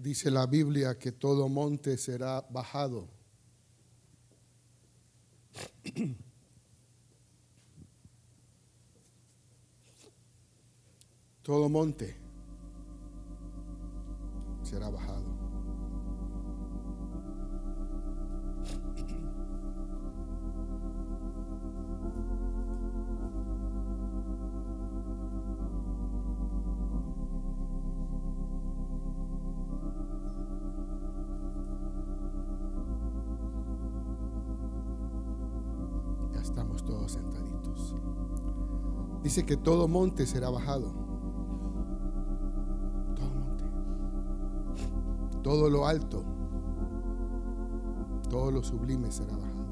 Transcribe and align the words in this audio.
Dice 0.00 0.30
la 0.30 0.46
Biblia 0.46 0.98
que 0.98 1.12
todo 1.12 1.46
monte 1.50 1.98
será 1.98 2.40
bajado. 2.48 3.06
Todo 11.42 11.68
monte 11.68 12.16
será 14.62 14.88
bajado. 14.88 15.29
Dice 39.30 39.46
que 39.46 39.56
todo 39.56 39.86
monte 39.86 40.26
será 40.26 40.50
bajado. 40.50 40.92
Todo 43.14 43.32
monte. 43.32 43.64
Todo 45.40 45.70
lo 45.70 45.86
alto. 45.86 46.24
Todo 48.28 48.50
lo 48.50 48.60
sublime 48.64 49.12
será 49.12 49.36
bajado. 49.36 49.66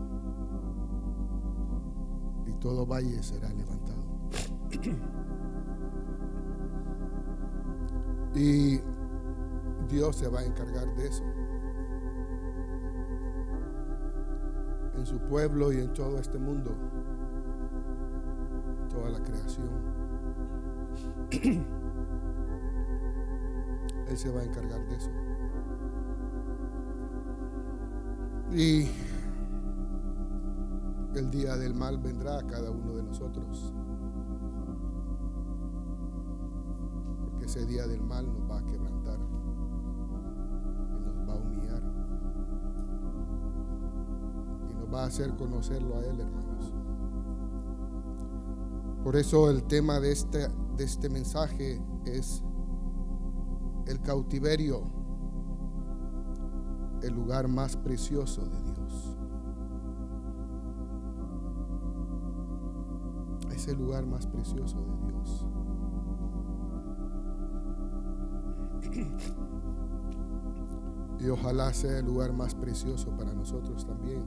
Y 2.47 2.53
todo 2.61 2.87
valle 2.87 3.21
será 3.21 3.49
levantado. 3.49 4.05
Y 8.37 8.81
Dios 9.89 10.15
se 10.15 10.29
va 10.29 10.39
a 10.39 10.45
encargar 10.45 10.95
de 10.95 11.09
eso. 11.09 11.25
En 14.95 15.05
su 15.05 15.19
pueblo 15.29 15.73
y 15.73 15.79
en 15.79 15.93
todo 15.95 16.17
este 16.21 16.39
mundo. 16.39 16.77
Él 24.09 24.17
se 24.17 24.31
va 24.31 24.41
a 24.41 24.45
encargar 24.45 24.87
de 24.87 24.97
eso. 24.97 25.11
Y 28.51 28.89
el 31.15 31.31
día 31.31 31.57
del 31.57 31.75
mal 31.75 31.99
vendrá 31.99 32.39
a 32.39 32.47
cada 32.47 32.71
uno 32.71 32.95
de 32.95 33.03
nosotros. 33.03 33.75
Porque 37.25 37.45
ese 37.45 37.67
día 37.67 37.87
del 37.87 38.03
mal 38.03 38.27
nos 38.27 38.51
va 38.51 38.59
a 38.59 38.65
quebrantar 38.65 39.19
y 40.97 41.01
nos 41.01 41.29
va 41.29 41.33
a 41.35 41.37
humillar 41.37 41.83
y 44.71 44.75
nos 44.75 44.95
va 44.95 45.03
a 45.03 45.07
hacer 45.07 45.37
conocerlo 45.37 45.97
a 45.97 46.05
Él, 46.07 46.21
hermanos. 46.21 46.73
Por 49.03 49.17
eso 49.17 49.51
el 49.51 49.65
tema 49.65 50.01
de 50.01 50.13
este, 50.13 50.49
de 50.77 50.85
este 50.85 51.09
mensaje 51.09 51.81
es 52.05 52.43
el 53.87 54.01
cautiverio, 54.01 54.83
el 57.03 57.15
lugar 57.15 57.49
más 57.49 57.77
precioso 57.77 58.43
de 58.43 58.63
Dios. 58.63 59.17
Es 63.55 63.69
el 63.69 63.79
lugar 63.79 64.07
más 64.07 64.27
precioso 64.27 64.77
de 64.81 65.13
Dios. 65.13 65.47
Y 71.21 71.29
ojalá 71.31 71.73
sea 71.73 71.99
el 71.99 72.07
lugar 72.07 72.33
más 72.33 72.55
precioso 72.55 73.11
para 73.17 73.35
nosotros 73.35 73.85
también. 73.85 74.25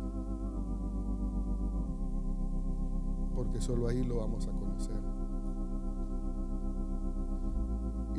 Porque 3.33 3.61
solo 3.61 3.87
ahí 3.87 4.03
lo 4.03 4.17
vamos 4.17 4.47
a 4.47 4.51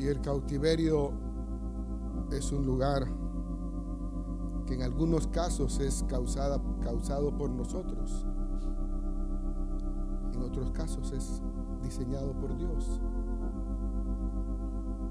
Y 0.03 0.09
el 0.09 0.21
cautiverio 0.21 1.13
es 2.33 2.51
un 2.51 2.67
lugar 2.67 3.07
que 4.67 4.75
en 4.75 4.83
algunos 4.83 5.29
casos 5.29 5.79
es 5.79 6.05
causado 6.09 7.39
por 7.39 7.51
nosotros. 7.51 8.27
En 10.35 10.43
otros 10.43 10.73
casos 10.73 11.13
es 11.13 11.41
diseñado 11.85 12.33
por 12.33 12.57
Dios. 12.57 13.01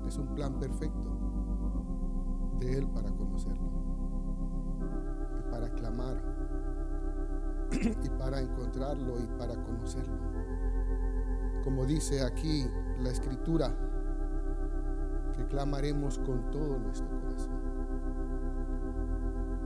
Es 0.06 0.18
un 0.18 0.36
plan 0.36 0.60
perfecto 0.60 1.08
de 2.60 2.78
Él 2.80 2.90
para 2.90 3.12
conocerlo 3.12 3.72
y 5.40 5.52
para 5.52 5.70
clamar 5.70 6.22
y 7.72 8.10
para 8.20 8.42
encontrarlo 8.42 9.22
y 9.22 9.28
para 9.40 9.56
conocerlo. 9.64 10.20
Como 11.64 11.86
dice 11.86 12.26
aquí 12.26 12.66
la 13.00 13.12
escritura, 13.12 13.74
que 15.42 15.48
clamaremos 15.48 16.20
con 16.20 16.52
todo 16.52 16.78
nuestro 16.78 17.08
corazón. 17.20 17.62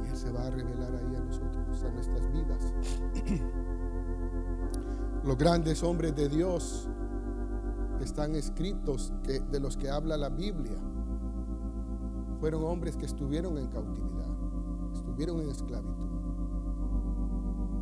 Y 0.03 0.07
Él 0.07 0.15
se 0.15 0.31
va 0.31 0.47
a 0.47 0.49
revelar 0.49 0.95
ahí 0.95 1.15
a 1.15 1.19
nosotros, 1.19 1.83
a 1.83 1.89
nuestras 1.89 2.31
vidas. 2.31 2.73
Los 5.23 5.37
grandes 5.37 5.83
hombres 5.83 6.15
de 6.15 6.29
Dios 6.29 6.87
están 7.99 8.35
escritos, 8.35 9.11
que, 9.23 9.39
de 9.39 9.59
los 9.59 9.75
que 9.75 9.89
habla 9.89 10.17
la 10.17 10.29
Biblia, 10.29 10.77
fueron 12.39 12.63
hombres 12.65 12.95
que 12.95 13.05
estuvieron 13.05 13.57
en 13.57 13.67
cautividad, 13.67 14.29
estuvieron 14.93 15.39
en 15.41 15.49
esclavitud. 15.49 16.09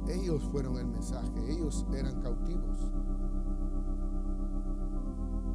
Ellos 0.08 0.44
fueron 0.52 0.78
el 0.78 0.88
mensaje, 0.88 1.52
ellos 1.52 1.86
eran 1.94 2.22
cautivos. 2.22 2.92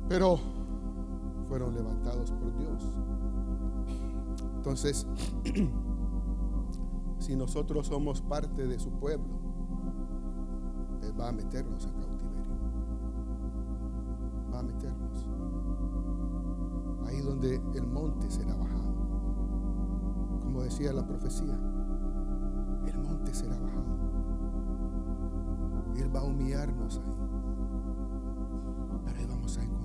Pero 0.09 0.58
fueron 1.59 1.75
levantados 1.75 2.31
por 2.31 2.57
Dios. 2.57 2.85
Entonces, 4.55 5.07
si 7.19 7.35
nosotros 7.35 7.89
somos 7.89 8.23
parte 8.23 8.69
de 8.69 8.79
su 8.79 8.93
pueblo, 8.93 9.41
Él 11.03 11.21
va 11.21 11.31
a 11.31 11.33
meternos 11.33 11.85
en 11.85 11.93
cautiverio. 11.95 12.55
Va 14.55 14.61
a 14.61 14.63
meternos. 14.63 15.29
Ahí 17.07 17.21
donde 17.23 17.61
el 17.75 17.87
monte 17.89 18.31
será 18.31 18.55
bajado. 18.55 18.95
Como 20.41 20.63
decía 20.63 20.93
la 20.93 21.05
profecía, 21.05 21.59
el 22.87 22.99
monte 23.01 23.35
será 23.35 23.59
bajado. 23.59 23.99
Él 25.97 26.15
va 26.15 26.21
a 26.21 26.25
humillarnos 26.25 26.99
ahí. 26.99 27.15
Pero 29.07 29.29
vamos 29.29 29.59
a 29.59 29.63
encontrarlo. 29.65 29.78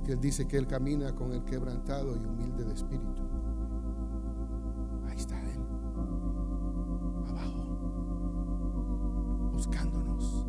Porque 0.00 0.12
Él 0.14 0.20
dice 0.20 0.48
que 0.48 0.56
Él 0.56 0.66
camina 0.66 1.14
con 1.14 1.30
el 1.34 1.44
quebrantado 1.44 2.16
y 2.16 2.24
humilde 2.24 2.64
de 2.64 2.72
espíritu. 2.72 3.20
Ahí 5.06 5.18
está 5.18 5.38
Él. 5.38 5.60
Abajo. 7.28 7.66
Buscándonos. 9.52 10.46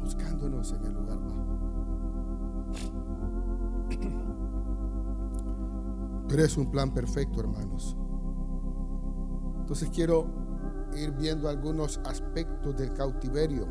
Buscándonos 0.00 0.72
en 0.72 0.84
el 0.84 0.92
lugar 0.94 1.18
bajo. 1.18 1.46
Pero 6.28 6.44
es 6.44 6.56
un 6.56 6.70
plan 6.70 6.94
perfecto, 6.94 7.40
hermanos. 7.40 7.96
Entonces 9.62 9.90
quiero 9.90 10.26
ir 10.96 11.10
viendo 11.10 11.48
algunos 11.48 11.98
aspectos 12.04 12.76
del 12.76 12.92
cautiverio. 12.92 13.66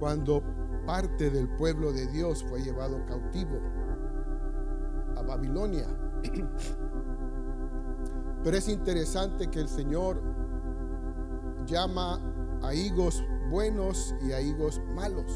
Cuando 0.00 0.42
parte 0.84 1.30
del 1.30 1.48
pueblo 1.48 1.92
de 1.92 2.06
Dios 2.08 2.44
fue 2.48 2.62
llevado 2.62 3.04
cautivo 3.06 3.60
a 5.16 5.22
Babilonia. 5.22 5.86
Pero 8.44 8.56
es 8.56 8.68
interesante 8.68 9.48
que 9.48 9.60
el 9.60 9.68
Señor 9.68 10.22
llama 11.66 12.18
a 12.62 12.74
higos 12.74 13.22
buenos 13.50 14.14
y 14.22 14.32
a 14.32 14.40
higos 14.40 14.80
malos. 14.94 15.30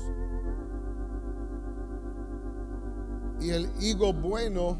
Y 3.40 3.50
el 3.50 3.70
higo 3.78 4.12
bueno 4.12 4.78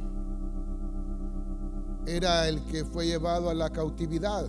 era 2.07 2.49
el 2.49 2.65
que 2.65 2.85
fue 2.85 3.07
llevado 3.07 3.51
a 3.51 3.55
la 3.55 3.71
cautividad. 3.71 4.49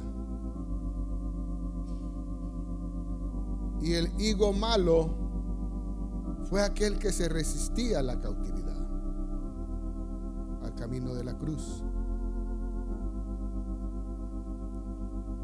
Y 3.82 3.94
el 3.94 4.10
higo 4.20 4.54
malo 4.54 5.25
fue 6.56 6.64
aquel 6.64 6.98
que 6.98 7.12
se 7.12 7.28
resistía 7.28 8.00
a 8.00 8.02
la 8.02 8.18
cautividad, 8.18 8.78
al 10.64 10.74
camino 10.76 11.14
de 11.14 11.26
la 11.26 11.38
cruz. 11.38 11.84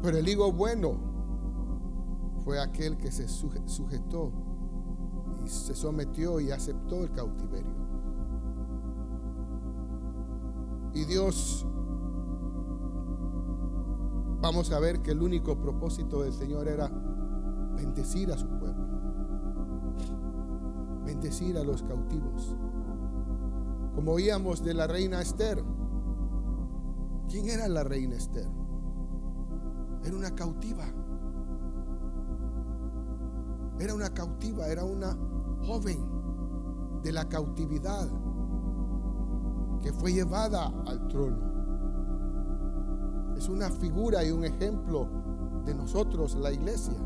Pero 0.00 0.16
el 0.16 0.26
higo 0.26 0.50
bueno 0.52 0.94
fue 2.42 2.58
aquel 2.58 2.96
que 2.96 3.12
se 3.12 3.28
sujetó 3.28 4.32
y 5.44 5.50
se 5.50 5.74
sometió 5.74 6.40
y 6.40 6.50
aceptó 6.50 7.04
el 7.04 7.12
cautiverio. 7.12 7.76
Y 10.94 11.04
Dios, 11.04 11.66
vamos 14.40 14.72
a 14.72 14.78
ver 14.78 15.02
que 15.02 15.10
el 15.10 15.20
único 15.20 15.60
propósito 15.60 16.22
del 16.22 16.32
Señor 16.32 16.68
era 16.68 16.88
bendecir 17.76 18.32
a 18.32 18.38
su 18.38 18.48
pueblo, 18.48 19.01
bendecir 21.22 21.56
a 21.56 21.62
los 21.62 21.84
cautivos. 21.84 22.56
Como 23.94 24.12
oíamos 24.12 24.64
de 24.64 24.74
la 24.74 24.88
reina 24.88 25.22
Esther, 25.22 25.62
¿quién 27.28 27.48
era 27.48 27.68
la 27.68 27.84
reina 27.84 28.16
Esther? 28.16 28.48
Era 30.04 30.16
una 30.16 30.34
cautiva. 30.34 30.84
Era 33.78 33.94
una 33.94 34.10
cautiva, 34.10 34.66
era 34.66 34.84
una 34.84 35.16
joven 35.64 35.98
de 37.04 37.12
la 37.12 37.28
cautividad 37.28 38.08
que 39.80 39.92
fue 39.92 40.12
llevada 40.12 40.72
al 40.86 41.06
trono. 41.06 41.52
Es 43.36 43.48
una 43.48 43.70
figura 43.70 44.24
y 44.24 44.32
un 44.32 44.44
ejemplo 44.44 45.06
de 45.64 45.72
nosotros, 45.74 46.34
la 46.34 46.52
iglesia. 46.52 46.98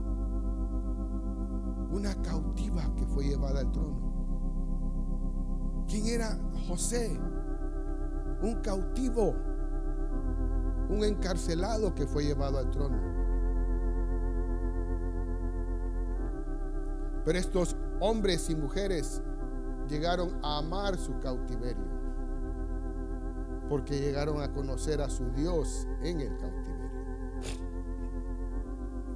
Una 1.90 2.14
cautiva 2.22 2.94
que 2.94 3.06
fue 3.06 3.24
llevada 3.24 3.60
al 3.60 3.70
trono. 3.72 4.05
¿Quién 5.88 6.06
era 6.06 6.36
José? 6.66 7.18
Un 8.42 8.56
cautivo, 8.62 9.34
un 10.88 11.04
encarcelado 11.04 11.94
que 11.94 12.06
fue 12.06 12.24
llevado 12.24 12.58
al 12.58 12.70
trono. 12.70 12.98
Pero 17.24 17.38
estos 17.38 17.76
hombres 18.00 18.48
y 18.50 18.54
mujeres 18.56 19.22
llegaron 19.88 20.38
a 20.44 20.58
amar 20.58 20.96
su 20.96 21.18
cautiverio 21.18 21.96
porque 23.68 23.98
llegaron 23.98 24.40
a 24.40 24.52
conocer 24.52 25.00
a 25.00 25.10
su 25.10 25.30
Dios 25.32 25.86
en 26.02 26.20
el 26.20 26.36
cautiverio, 26.36 26.90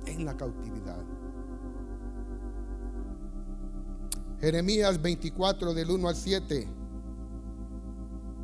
en 0.07 0.25
la 0.25 0.37
cautividad. 0.37 0.70
Jeremías 4.41 5.01
24 5.03 5.75
del 5.75 5.91
1 5.91 6.09
al 6.09 6.17
7. 6.17 6.67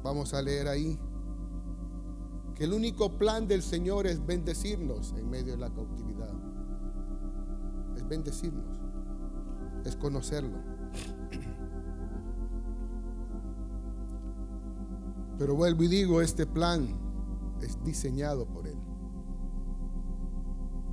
Vamos 0.02 0.34
a 0.34 0.42
leer 0.42 0.68
ahí 0.68 0.98
que 2.54 2.64
el 2.64 2.72
único 2.72 3.18
plan 3.18 3.46
del 3.48 3.62
Señor 3.62 4.06
es 4.06 4.24
bendecirnos 4.24 5.14
en 5.16 5.28
medio 5.28 5.52
de 5.52 5.58
la 5.58 5.72
cautividad. 5.72 6.32
Es 7.96 8.06
bendecirnos, 8.06 8.78
es 9.84 9.96
conocerlo. 9.96 10.58
Pero 15.38 15.54
vuelvo 15.54 15.82
y 15.82 15.88
digo, 15.88 16.22
este 16.22 16.46
plan 16.46 16.88
es 17.60 17.82
diseñado 17.84 18.46
por 18.46 18.66
Él. 18.66 18.78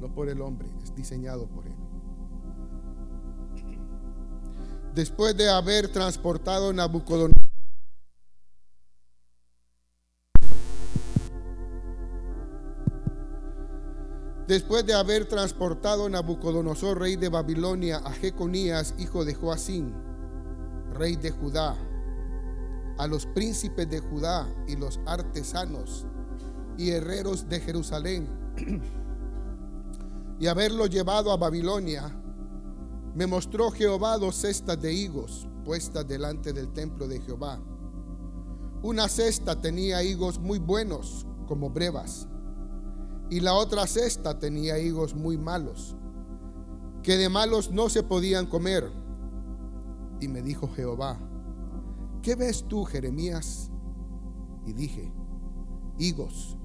No 0.02 0.14
por 0.14 0.28
el 0.28 0.42
hombre, 0.42 0.70
es 0.84 0.94
diseñado 0.94 1.48
por 1.48 1.62
Él. 1.62 1.62
Después 4.94 5.36
de 5.36 5.50
haber 5.50 5.88
transportado 5.88 6.72
Nabucodonosor, 6.72 7.34
Después 14.48 14.86
de 14.86 14.94
haber 14.94 15.25
transportado 15.25 16.10
Nabucodonosor, 16.10 17.00
rey 17.00 17.16
de 17.16 17.30
Babilonia, 17.30 18.01
a 18.06 18.12
Jeconías, 18.12 18.94
hijo 19.00 19.25
de 19.25 19.34
Joacín, 19.34 19.95
rey 20.94 21.16
de 21.16 21.31
Judá, 21.31 21.75
a 23.00 23.07
los 23.07 23.25
príncipes 23.25 23.89
de 23.89 24.00
Judá 24.00 24.48
y 24.68 24.75
los 24.75 25.00
artesanos 25.07 26.06
y 26.78 26.92
herreros 26.92 27.50
de 27.50 27.62
Jerusalén 27.62 28.28
y 30.39 30.46
haberlo 30.46 30.86
llevado 30.86 31.31
a 31.31 31.38
Babilonia, 31.38 32.12
me 33.15 33.27
mostró 33.27 33.69
Jehová 33.71 34.18
dos 34.18 34.36
cestas 34.36 34.81
de 34.81 34.94
higos 34.94 35.48
puestas 35.63 36.07
delante 36.07 36.51
del 36.51 36.74
templo 36.74 37.07
de 37.07 37.21
Jehová. 37.21 37.60
Una 38.81 39.07
cesta 39.07 39.60
tenía 39.62 40.04
higos 40.04 40.39
muy 40.39 40.60
buenos 40.60 41.25
como 41.48 41.69
brevas 41.69 42.27
y 43.30 43.39
la 43.39 43.54
otra 43.54 43.88
cesta 43.88 44.38
tenía 44.38 44.77
higos 44.77 45.15
muy 45.15 45.38
malos, 45.38 45.95
que 47.01 47.18
de 47.18 47.30
malos 47.30 47.71
no 47.71 47.89
se 47.89 48.04
podían 48.04 48.45
comer. 48.45 48.92
Y 50.19 50.27
me 50.27 50.42
dijo 50.42 50.69
Jehová, 50.75 51.18
¿qué 52.21 52.36
ves 52.36 52.65
tú, 52.68 52.83
Jeremías? 52.86 53.71
Y 54.65 54.74
dije, 54.74 55.12
higos, 55.98 56.57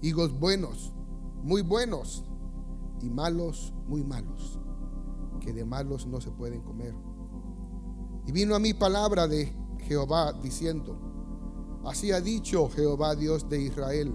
higos 0.00 0.32
buenos, 0.38 0.92
muy 1.42 1.62
buenos, 1.62 2.24
y 3.02 3.10
malos, 3.10 3.74
muy 3.86 4.02
malos, 4.02 4.58
de 5.52 5.64
malos 5.64 6.06
no 6.06 6.20
se 6.20 6.30
pueden 6.30 6.62
comer. 6.62 6.94
Y 8.26 8.32
vino 8.32 8.54
a 8.54 8.58
mí 8.58 8.74
palabra 8.74 9.26
de 9.26 9.52
Jehová 9.80 10.32
diciendo, 10.32 11.80
así 11.86 12.12
ha 12.12 12.20
dicho 12.20 12.68
Jehová 12.68 13.14
Dios 13.14 13.48
de 13.48 13.62
Israel, 13.62 14.14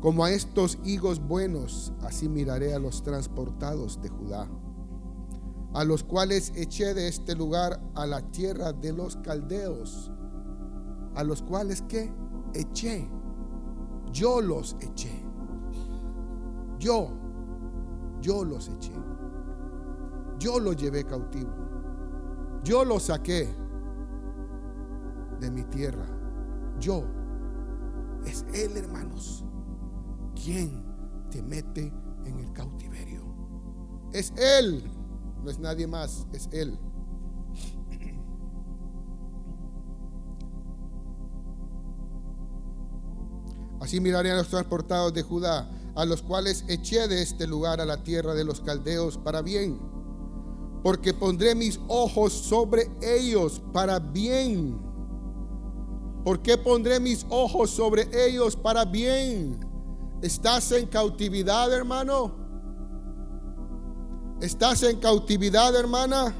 como 0.00 0.24
a 0.24 0.32
estos 0.32 0.78
higos 0.84 1.20
buenos, 1.20 1.92
así 2.02 2.28
miraré 2.28 2.74
a 2.74 2.78
los 2.78 3.02
transportados 3.02 4.00
de 4.02 4.08
Judá 4.08 4.48
a 5.74 5.84
los 5.84 6.04
cuales 6.04 6.52
eché 6.54 6.92
de 6.94 7.08
este 7.08 7.34
lugar 7.34 7.80
a 7.94 8.06
la 8.06 8.20
tierra 8.30 8.72
de 8.72 8.92
los 8.92 9.16
caldeos, 9.16 10.10
a 11.14 11.24
los 11.24 11.42
cuales 11.42 11.82
que 11.82 12.12
eché, 12.54 13.08
yo 14.12 14.42
los 14.42 14.76
eché, 14.80 15.24
yo, 16.78 17.08
yo 18.20 18.44
los 18.44 18.68
eché, 18.68 18.92
yo 20.42 20.58
los 20.58 20.76
llevé 20.76 21.04
cautivo, 21.04 21.50
yo 22.64 22.84
los 22.84 23.04
saqué 23.04 23.48
de 25.38 25.50
mi 25.50 25.64
tierra, 25.64 26.06
yo, 26.80 27.04
es 28.26 28.44
Él 28.54 28.76
hermanos, 28.76 29.44
quien 30.34 30.84
te 31.30 31.42
mete 31.42 31.92
en 32.24 32.38
el 32.38 32.52
cautiverio, 32.52 33.22
es 34.12 34.32
Él 34.36 34.82
no 35.42 35.50
es 35.50 35.58
nadie 35.58 35.86
más, 35.86 36.26
es 36.32 36.48
Él. 36.52 36.78
Así 43.80 44.00
miraré 44.00 44.30
a 44.30 44.36
los 44.36 44.48
transportados 44.48 45.12
de 45.12 45.22
Judá, 45.22 45.68
a 45.96 46.04
los 46.04 46.22
cuales 46.22 46.64
eché 46.68 47.08
de 47.08 47.20
este 47.20 47.48
lugar 47.48 47.80
a 47.80 47.84
la 47.84 48.04
tierra 48.04 48.32
de 48.34 48.44
los 48.44 48.60
caldeos 48.60 49.18
para 49.18 49.42
bien, 49.42 49.80
porque 50.82 51.14
pondré 51.14 51.54
mis 51.54 51.78
ojos 51.88 52.32
sobre 52.32 52.90
ellos 53.00 53.62
para 53.72 53.98
bien. 53.98 54.80
¿Por 56.24 56.40
qué 56.40 56.56
pondré 56.56 56.98
mis 57.00 57.24
ojos 57.30 57.70
sobre 57.70 58.08
ellos 58.26 58.56
para 58.56 58.84
bien? 58.84 59.58
¿Estás 60.22 60.70
en 60.72 60.86
cautividad, 60.86 61.72
hermano? 61.72 62.32
¿Estás 64.40 64.82
en 64.82 64.98
cautividad, 64.98 65.74
hermana? 65.74 66.34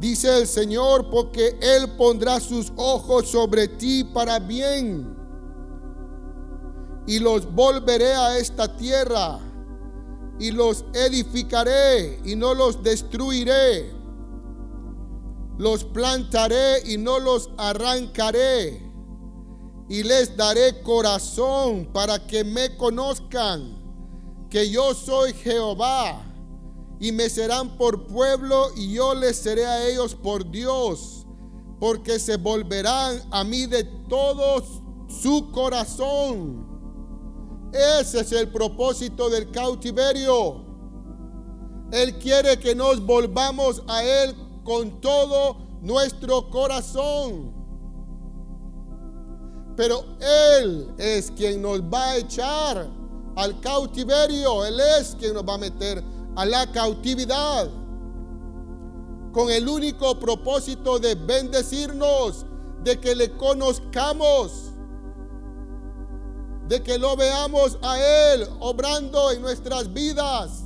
Dice 0.00 0.38
el 0.38 0.46
Señor, 0.46 1.10
porque 1.10 1.58
Él 1.60 1.96
pondrá 1.96 2.40
sus 2.40 2.72
ojos 2.76 3.28
sobre 3.28 3.68
ti 3.68 4.04
para 4.04 4.38
bien. 4.38 5.16
Y 7.06 7.18
los 7.18 7.52
volveré 7.52 8.14
a 8.14 8.38
esta 8.38 8.74
tierra. 8.76 9.38
Y 10.38 10.52
los 10.52 10.84
edificaré 10.94 12.20
y 12.24 12.36
no 12.36 12.54
los 12.54 12.82
destruiré. 12.82 13.92
Los 15.58 15.84
plantaré 15.84 16.88
y 16.88 16.98
no 16.98 17.18
los 17.18 17.50
arrancaré. 17.56 18.82
Y 19.88 20.02
les 20.02 20.36
daré 20.36 20.82
corazón 20.82 21.88
para 21.92 22.26
que 22.26 22.44
me 22.44 22.76
conozcan 22.76 23.76
que 24.50 24.70
yo 24.70 24.94
soy 24.94 25.32
Jehová 25.32 26.24
y 27.00 27.12
me 27.12 27.28
serán 27.28 27.76
por 27.76 28.06
pueblo 28.06 28.70
y 28.76 28.94
yo 28.94 29.14
les 29.14 29.36
seré 29.36 29.66
a 29.66 29.86
ellos 29.88 30.14
por 30.14 30.50
Dios, 30.50 31.26
porque 31.78 32.18
se 32.18 32.36
volverán 32.36 33.22
a 33.30 33.44
mí 33.44 33.66
de 33.66 33.84
todo 33.84 34.64
su 35.08 35.50
corazón. 35.52 36.67
Ese 37.72 38.20
es 38.20 38.32
el 38.32 38.48
propósito 38.48 39.28
del 39.28 39.50
cautiverio. 39.50 40.64
Él 41.92 42.18
quiere 42.18 42.58
que 42.58 42.74
nos 42.74 43.04
volvamos 43.04 43.82
a 43.88 44.02
Él 44.02 44.34
con 44.64 45.00
todo 45.00 45.56
nuestro 45.80 46.50
corazón. 46.50 47.52
Pero 49.76 50.04
Él 50.58 50.92
es 50.98 51.30
quien 51.30 51.62
nos 51.62 51.80
va 51.82 52.10
a 52.10 52.16
echar 52.16 52.88
al 53.36 53.60
cautiverio. 53.60 54.64
Él 54.64 54.80
es 54.98 55.14
quien 55.18 55.34
nos 55.34 55.44
va 55.44 55.54
a 55.54 55.58
meter 55.58 56.02
a 56.36 56.44
la 56.44 56.70
cautividad 56.70 57.68
con 59.32 59.50
el 59.50 59.68
único 59.68 60.18
propósito 60.18 60.98
de 60.98 61.14
bendecirnos, 61.14 62.44
de 62.82 62.98
que 62.98 63.14
le 63.14 63.36
conozcamos, 63.36 64.67
de 66.68 66.82
que 66.82 66.98
lo 66.98 67.16
veamos 67.16 67.78
a 67.82 67.98
Él 67.98 68.46
obrando 68.60 69.30
en 69.30 69.40
nuestras 69.40 69.92
vidas. 69.92 70.64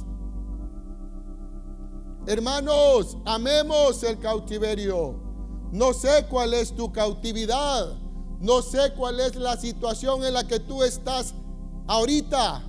Hermanos, 2.27 3.17
amemos 3.25 4.03
el 4.03 4.19
cautiverio. 4.19 5.21
No 5.71 5.93
sé 5.93 6.27
cuál 6.29 6.55
es 6.55 6.75
tu 6.75 6.93
cautividad. 6.93 7.95
No 8.41 8.61
sé 8.61 8.93
cuál 8.97 9.21
es 9.21 9.37
la 9.37 9.57
situación 9.57 10.25
en 10.25 10.35
la 10.35 10.47
que 10.47 10.59
tú 10.59 10.83
estás 10.83 11.35
ahorita. 11.87 12.63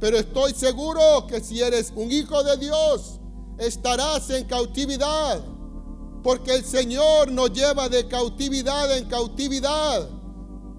Pero 0.00 0.18
estoy 0.18 0.52
seguro 0.52 1.26
que 1.28 1.40
si 1.40 1.62
eres 1.62 1.92
un 1.94 2.10
hijo 2.10 2.42
de 2.42 2.56
Dios, 2.56 3.20
estarás 3.58 4.28
en 4.30 4.44
cautividad. 4.44 5.40
Porque 6.24 6.54
el 6.54 6.64
Señor 6.64 7.30
nos 7.30 7.52
lleva 7.52 7.88
de 7.88 8.08
cautividad 8.08 8.96
en 8.96 9.04
cautividad, 9.06 10.08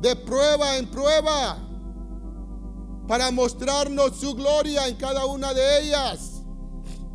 de 0.02 0.16
prueba 0.16 0.76
en 0.78 0.90
prueba, 0.90 1.65
para 3.08 3.32
mostrarnos 3.32 4.16
su 4.18 4.34
gloria 4.34 4.88
en 4.88 4.96
cada 4.96 5.26
una 5.26 5.54
de 5.54 5.82
ellas. 5.82 6.42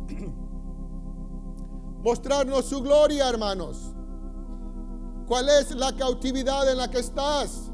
mostrarnos 2.03 2.65
su 2.65 2.81
gloria, 2.81 3.27
hermanos. 3.29 3.91
¿Cuál 5.27 5.49
es 5.49 5.71
la 5.71 5.95
cautividad 5.95 6.69
en 6.69 6.77
la 6.77 6.89
que 6.89 6.99
estás? 6.99 7.71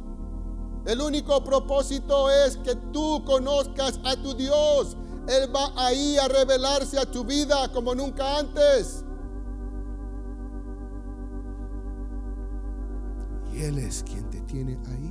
El 0.86 1.02
único 1.02 1.44
propósito 1.44 2.30
es 2.30 2.58
que 2.58 2.76
tú 2.94 3.24
conozcas 3.26 4.00
a 4.06 4.16
tu 4.16 4.34
Dios. 4.34 4.96
Él 5.28 5.54
va 5.54 5.72
ahí 5.76 6.18
a 6.18 6.28
revelarse 6.28 6.98
a 6.98 7.06
tu 7.06 7.26
vida 7.26 7.72
como 7.74 7.94
nunca 7.94 8.38
antes. 8.40 9.04
Y 13.52 13.64
Él 13.64 13.80
es 13.80 14.04
quien 14.04 14.30
te 14.30 14.40
tiene 14.42 14.80
ahí. 14.88 15.07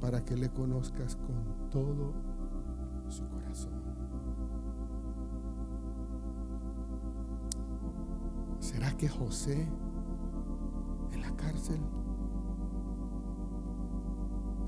Para 0.00 0.24
que 0.24 0.36
le 0.36 0.50
conozcas 0.50 1.16
con 1.16 1.70
todo 1.70 2.12
su 3.08 3.28
corazón. 3.28 3.72
¿Será 8.60 8.96
que 8.96 9.08
José 9.08 9.68
en 11.12 11.20
la 11.22 11.34
cárcel 11.36 11.80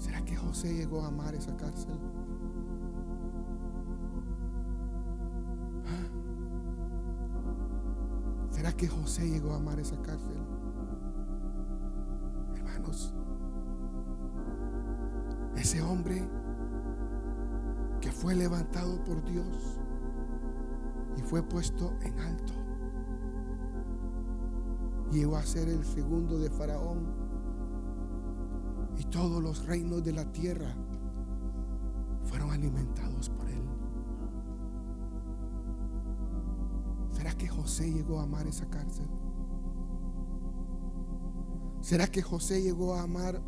¿Será 0.00 0.24
que 0.24 0.34
José 0.34 0.74
llegó 0.74 1.02
a 1.02 1.08
amar 1.08 1.34
esa 1.34 1.54
cárcel? 1.58 1.94
¿Ah? 5.86 6.08
¿Será 8.50 8.72
que 8.72 8.88
José 8.88 9.28
llegó 9.28 9.52
a 9.52 9.56
amar 9.56 9.78
esa 9.78 10.00
cárcel? 10.00 10.38
Hermanos, 12.56 13.14
ese 15.56 15.82
hombre 15.82 16.28
que 18.00 18.12
fue 18.12 18.34
levantado 18.34 19.02
por 19.04 19.22
Dios 19.24 19.78
y 21.16 21.22
fue 21.22 21.42
puesto 21.42 21.92
en 22.02 22.18
alto, 22.18 22.52
llegó 25.10 25.36
a 25.36 25.42
ser 25.44 25.68
el 25.68 25.84
segundo 25.84 26.38
de 26.38 26.50
Faraón 26.50 27.06
y 28.96 29.04
todos 29.04 29.42
los 29.42 29.66
reinos 29.66 30.04
de 30.04 30.12
la 30.12 30.30
tierra 30.30 30.74
fueron 32.24 32.50
alimentados 32.50 33.28
por 33.30 33.48
él. 33.48 33.64
¿Será 37.12 37.32
que 37.32 37.48
José 37.48 37.92
llegó 37.92 38.20
a 38.20 38.22
amar 38.22 38.46
esa 38.46 38.66
cárcel? 38.66 39.08
¿Será 41.80 42.06
que 42.06 42.22
José 42.22 42.62
llegó 42.62 42.94
a 42.94 43.02
amar 43.02 43.40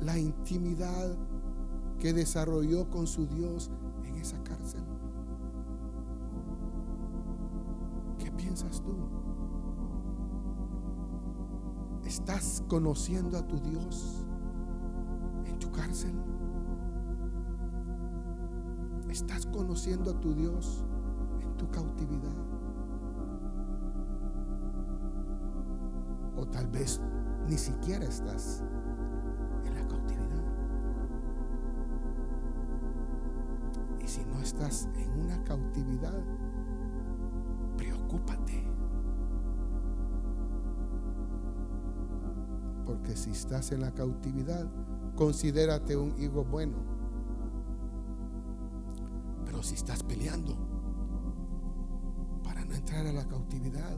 la 0.00 0.18
intimidad 0.18 1.16
que 1.98 2.12
desarrolló 2.12 2.88
con 2.90 3.06
su 3.06 3.26
Dios 3.26 3.70
en 4.04 4.16
esa 4.16 4.42
cárcel? 4.42 4.82
¿Qué 8.18 8.30
piensas 8.32 8.82
tú? 8.82 8.94
¿Estás 12.04 12.64
conociendo 12.68 13.38
a 13.38 13.46
tu 13.46 13.58
Dios? 13.60 14.24
cárcel? 15.78 16.12
¿Estás 19.08 19.46
conociendo 19.46 20.10
a 20.10 20.20
tu 20.20 20.34
Dios 20.34 20.84
en 21.40 21.56
tu 21.56 21.68
cautividad? 21.70 22.36
O 26.36 26.46
tal 26.46 26.66
vez 26.68 27.00
ni 27.48 27.56
siquiera 27.56 28.04
estás 28.04 28.62
estás 43.48 43.72
en 43.72 43.80
la 43.80 43.90
cautividad, 43.92 44.70
considérate 45.16 45.96
un 45.96 46.14
hijo 46.20 46.44
bueno. 46.44 46.76
Pero 49.46 49.62
si 49.62 49.74
estás 49.74 50.02
peleando 50.02 50.54
para 52.44 52.62
no 52.66 52.74
entrar 52.74 53.06
a 53.06 53.12
la 53.14 53.26
cautividad 53.26 53.96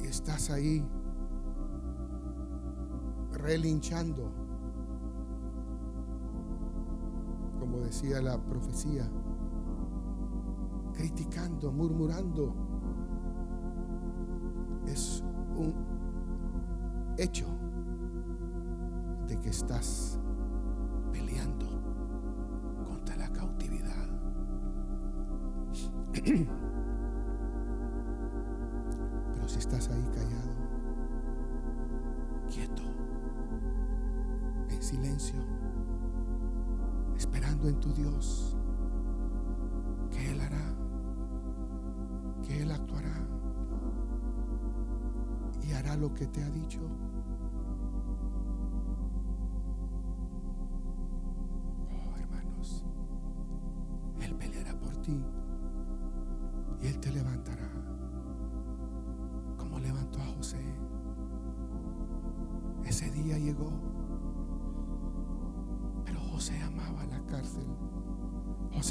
y 0.00 0.06
estás 0.08 0.50
ahí 0.50 0.84
relinchando, 3.30 4.32
como 7.60 7.78
decía 7.78 8.20
la 8.20 8.36
profecía, 8.36 9.08
criticando, 10.92 11.70
murmurando, 11.70 12.52
es 14.88 15.22
un 15.56 15.72
hecho 17.16 17.55
de 19.26 19.38
que 19.40 19.48
estás 19.50 20.18
peleando 21.12 21.66
contra 22.84 23.16
la 23.16 23.28
cautividad. 23.32 24.06
Pero 29.34 29.48
si 29.48 29.58
estás 29.58 29.88
ahí 29.90 30.08
callado, 30.14 30.54
quieto, 32.48 32.82
en 34.68 34.82
silencio, 34.82 35.40
esperando 37.16 37.68
en 37.68 37.80
tu 37.80 37.92
Dios, 37.92 38.56
que 40.10 40.30
Él 40.30 40.40
hará, 40.40 40.74
que 42.42 42.62
Él 42.62 42.70
actuará 42.70 43.26
y 45.62 45.72
hará 45.72 45.96
lo 45.96 46.14
que 46.14 46.26
te 46.26 46.42
ha 46.42 46.50
dicho. 46.50 46.80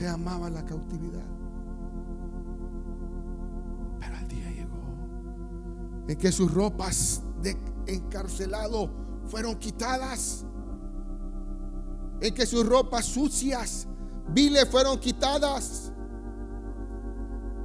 Amaba 0.07 0.50
la 0.50 0.63
cautividad. 0.65 1.25
Pero 4.00 4.17
el 4.17 4.27
día 4.27 4.51
llegó 4.51 6.05
en 6.07 6.17
que 6.17 6.31
sus 6.31 6.53
ropas 6.53 7.21
de 7.41 7.57
encarcelado 7.88 8.89
fueron 9.27 9.55
quitadas, 9.55 10.45
en 12.21 12.33
que 12.33 12.45
sus 12.45 12.65
ropas 12.65 13.05
sucias, 13.05 13.88
viles 14.29 14.69
fueron 14.69 15.00
quitadas 15.00 15.91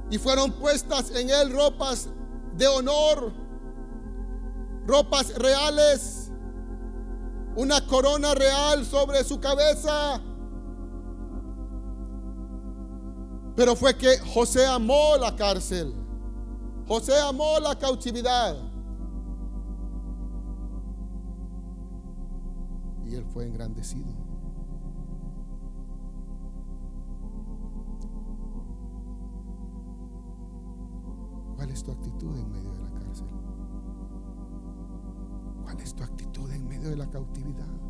y 0.09 0.17
fueron 0.17 0.51
puestas 0.53 1.11
en 1.11 1.29
él 1.29 1.53
ropas 1.53 2.09
de 2.57 2.67
honor, 2.67 3.31
ropas 4.85 5.33
reales, 5.35 6.31
una 7.55 7.85
corona 7.85 8.33
real 8.33 8.85
sobre 8.85 9.23
su 9.23 9.39
cabeza. 9.39 10.21
Pero 13.61 13.75
fue 13.75 13.95
que 13.95 14.17
José 14.33 14.65
amó 14.65 15.17
la 15.17 15.35
cárcel. 15.35 15.93
José 16.87 17.13
amó 17.19 17.59
la 17.59 17.77
cautividad. 17.77 18.57
Y 23.05 23.13
él 23.13 23.23
fue 23.31 23.45
engrandecido. 23.45 24.11
¿Cuál 31.55 31.69
es 31.69 31.83
tu 31.83 31.91
actitud 31.91 32.35
en 32.35 32.51
medio 32.51 32.71
de 32.71 32.79
la 32.79 32.99
cárcel? 32.99 33.27
¿Cuál 35.61 35.79
es 35.81 35.93
tu 35.93 36.03
actitud 36.03 36.49
en 36.49 36.67
medio 36.67 36.89
de 36.89 36.97
la 36.97 37.07
cautividad? 37.11 37.80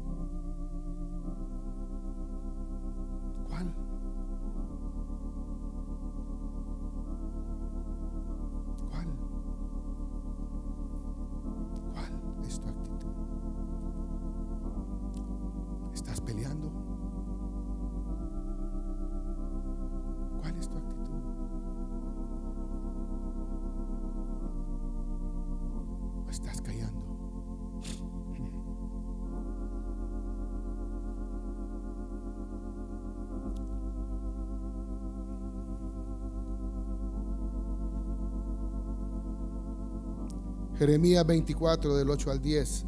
Jeremías 40.81 41.23
24 41.27 41.95
del 41.95 42.09
8 42.09 42.31
al 42.31 42.41
10. 42.41 42.85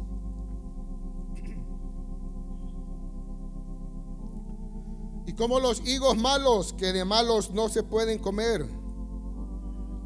Y 5.28 5.32
como 5.34 5.60
los 5.60 5.80
higos 5.86 6.16
malos 6.16 6.72
que 6.72 6.92
de 6.92 7.04
malos 7.04 7.52
no 7.52 7.68
se 7.68 7.84
pueden 7.84 8.18
comer, 8.18 8.66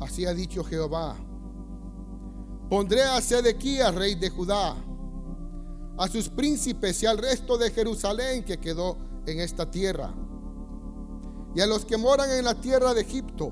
así 0.00 0.26
ha 0.26 0.34
dicho 0.34 0.62
Jehová. 0.64 1.16
Pondré 2.68 3.04
a 3.04 3.22
Sedequías, 3.22 3.94
rey 3.94 4.16
de 4.16 4.28
Judá, 4.28 4.76
a 5.96 6.08
sus 6.08 6.28
príncipes 6.28 7.02
y 7.02 7.06
al 7.06 7.16
resto 7.16 7.56
de 7.56 7.70
Jerusalén 7.70 8.44
que 8.44 8.58
quedó 8.58 8.98
en 9.24 9.40
esta 9.40 9.70
tierra, 9.70 10.12
y 11.54 11.62
a 11.62 11.66
los 11.66 11.86
que 11.86 11.96
moran 11.96 12.30
en 12.32 12.44
la 12.44 12.54
tierra 12.54 12.92
de 12.92 13.00
Egipto 13.00 13.50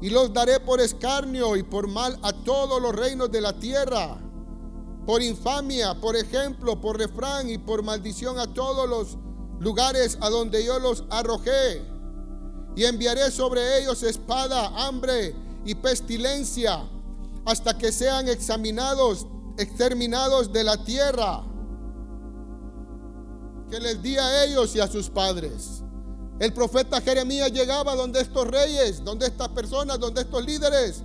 y 0.00 0.10
los 0.10 0.32
daré 0.32 0.60
por 0.60 0.80
escarnio 0.80 1.56
y 1.56 1.62
por 1.62 1.88
mal 1.88 2.18
a 2.22 2.32
todos 2.48 2.80
los 2.80 2.94
reinos 2.94 3.30
de 3.30 3.42
la 3.42 3.52
tierra, 3.52 4.16
por 5.04 5.20
infamia, 5.22 6.00
por 6.00 6.16
ejemplo, 6.16 6.80
por 6.80 6.96
refrán 6.96 7.50
y 7.50 7.58
por 7.58 7.82
maldición 7.82 8.38
a 8.38 8.46
todos 8.54 8.88
los 8.88 9.18
lugares 9.60 10.16
a 10.22 10.30
donde 10.30 10.64
yo 10.64 10.78
los 10.78 11.04
arrojé. 11.10 11.82
Y 12.74 12.86
enviaré 12.86 13.30
sobre 13.30 13.82
ellos 13.82 14.02
espada, 14.02 14.68
hambre 14.86 15.34
y 15.66 15.74
pestilencia, 15.74 16.88
hasta 17.44 17.76
que 17.76 17.92
sean 17.92 18.28
examinados, 18.28 19.26
exterminados 19.58 20.50
de 20.50 20.64
la 20.64 20.82
tierra, 20.82 21.44
que 23.70 23.78
les 23.78 24.00
di 24.00 24.16
a 24.16 24.44
ellos 24.44 24.74
y 24.74 24.80
a 24.80 24.88
sus 24.88 25.10
padres. 25.10 25.82
El 26.38 26.54
profeta 26.54 27.02
Jeremías 27.02 27.52
llegaba 27.52 27.94
donde 27.94 28.22
estos 28.22 28.48
reyes, 28.48 29.04
donde 29.04 29.26
estas 29.26 29.48
personas, 29.48 30.00
donde 30.00 30.22
estos 30.22 30.42
líderes, 30.42 31.02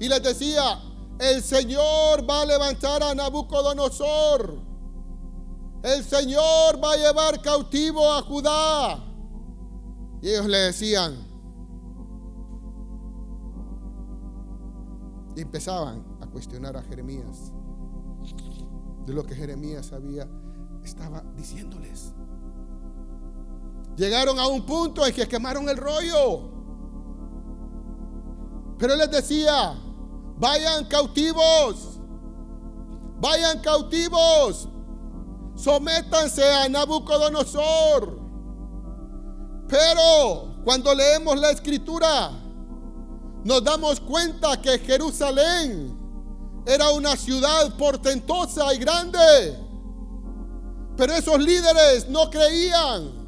y 0.00 0.08
les 0.08 0.22
decía, 0.22 0.80
el 1.18 1.42
Señor 1.42 2.28
va 2.28 2.40
a 2.40 2.46
levantar 2.46 3.02
a 3.02 3.14
Nabucodonosor. 3.14 4.58
El 5.82 6.02
Señor 6.02 6.82
va 6.82 6.92
a 6.94 6.96
llevar 6.96 7.42
cautivo 7.42 8.10
a 8.10 8.22
Judá. 8.22 8.98
Y 10.22 10.30
ellos 10.30 10.46
le 10.46 10.56
decían, 10.58 11.16
y 15.36 15.42
empezaban 15.42 16.02
a 16.22 16.26
cuestionar 16.26 16.78
a 16.78 16.82
Jeremías 16.82 17.52
de 19.04 19.12
lo 19.12 19.24
que 19.24 19.34
Jeremías 19.34 19.92
había, 19.92 20.26
estaba 20.82 21.22
diciéndoles. 21.36 22.12
Llegaron 23.96 24.38
a 24.38 24.46
un 24.46 24.64
punto 24.64 25.06
en 25.06 25.14
que 25.14 25.28
quemaron 25.28 25.68
el 25.68 25.76
rollo. 25.76 26.48
Pero 28.78 28.94
él 28.94 28.98
les 28.98 29.10
decía, 29.10 29.78
vayan 30.40 30.86
cautivos, 30.86 32.00
vayan 33.20 33.60
cautivos, 33.60 34.68
sométanse 35.54 36.42
a 36.42 36.68
Nabucodonosor. 36.68 38.18
Pero 39.68 40.54
cuando 40.64 40.94
leemos 40.94 41.38
la 41.38 41.50
escritura, 41.50 42.30
nos 43.44 43.62
damos 43.62 44.00
cuenta 44.00 44.60
que 44.60 44.78
Jerusalén 44.78 45.96
era 46.66 46.90
una 46.90 47.16
ciudad 47.16 47.76
portentosa 47.76 48.72
y 48.74 48.78
grande. 48.78 49.58
Pero 50.96 51.14
esos 51.14 51.38
líderes 51.38 52.08
no 52.08 52.30
creían. 52.30 53.20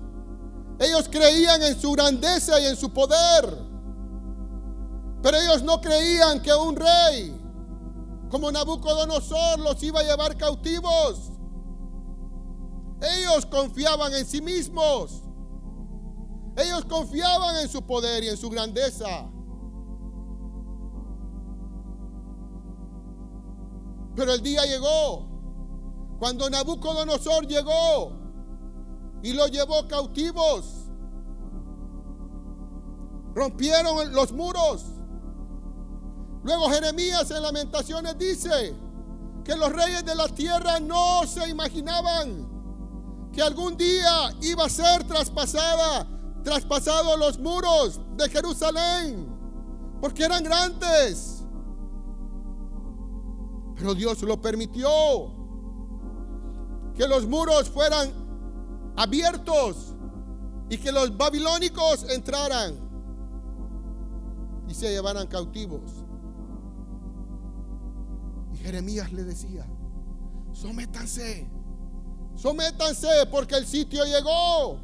Ellos 0.78 1.08
creían 1.10 1.62
en 1.62 1.80
su 1.80 1.92
grandeza 1.92 2.58
y 2.58 2.66
en 2.66 2.76
su 2.76 2.90
poder. 2.92 3.71
Pero 5.22 5.36
ellos 5.36 5.62
no 5.62 5.80
creían 5.80 6.42
que 6.42 6.52
un 6.52 6.76
rey 6.76 7.38
como 8.28 8.50
Nabucodonosor 8.50 9.60
los 9.60 9.82
iba 9.82 10.00
a 10.00 10.02
llevar 10.02 10.36
cautivos. 10.36 11.32
Ellos 13.00 13.46
confiaban 13.46 14.12
en 14.14 14.24
sí 14.24 14.40
mismos. 14.40 15.22
Ellos 16.56 16.84
confiaban 16.86 17.56
en 17.56 17.68
su 17.68 17.82
poder 17.82 18.24
y 18.24 18.28
en 18.28 18.36
su 18.36 18.48
grandeza. 18.48 19.30
Pero 24.16 24.32
el 24.32 24.42
día 24.42 24.64
llegó. 24.64 25.28
Cuando 26.18 26.48
Nabucodonosor 26.48 27.46
llegó 27.46 28.12
y 29.22 29.32
lo 29.34 29.46
llevó 29.46 29.86
cautivos. 29.88 30.86
Rompieron 33.34 34.12
los 34.12 34.32
muros. 34.32 34.91
Luego 36.42 36.68
Jeremías 36.70 37.30
en 37.30 37.42
lamentaciones 37.42 38.18
dice 38.18 38.74
que 39.44 39.56
los 39.56 39.72
reyes 39.72 40.04
de 40.04 40.14
la 40.14 40.28
tierra 40.28 40.80
no 40.80 41.26
se 41.26 41.48
imaginaban 41.48 42.48
que 43.32 43.40
algún 43.40 43.76
día 43.76 44.34
iba 44.42 44.64
a 44.64 44.68
ser 44.68 45.04
traspasada, 45.04 46.06
traspasados 46.44 47.18
los 47.18 47.38
muros 47.38 48.00
de 48.16 48.28
Jerusalén, 48.28 49.26
porque 50.00 50.24
eran 50.24 50.44
grandes. 50.44 51.44
Pero 53.76 53.94
Dios 53.94 54.20
lo 54.22 54.40
permitió, 54.40 54.88
que 56.94 57.08
los 57.08 57.26
muros 57.26 57.70
fueran 57.70 58.12
abiertos 58.96 59.94
y 60.68 60.76
que 60.76 60.92
los 60.92 61.16
babilónicos 61.16 62.04
entraran 62.10 62.74
y 64.68 64.74
se 64.74 64.90
llevaran 64.90 65.26
cautivos. 65.26 66.01
Jeremías 68.62 69.12
le 69.12 69.24
decía, 69.24 69.66
sométanse, 70.52 71.48
sométanse 72.36 73.08
porque 73.30 73.56
el 73.56 73.66
sitio 73.66 74.04
llegó. 74.04 74.78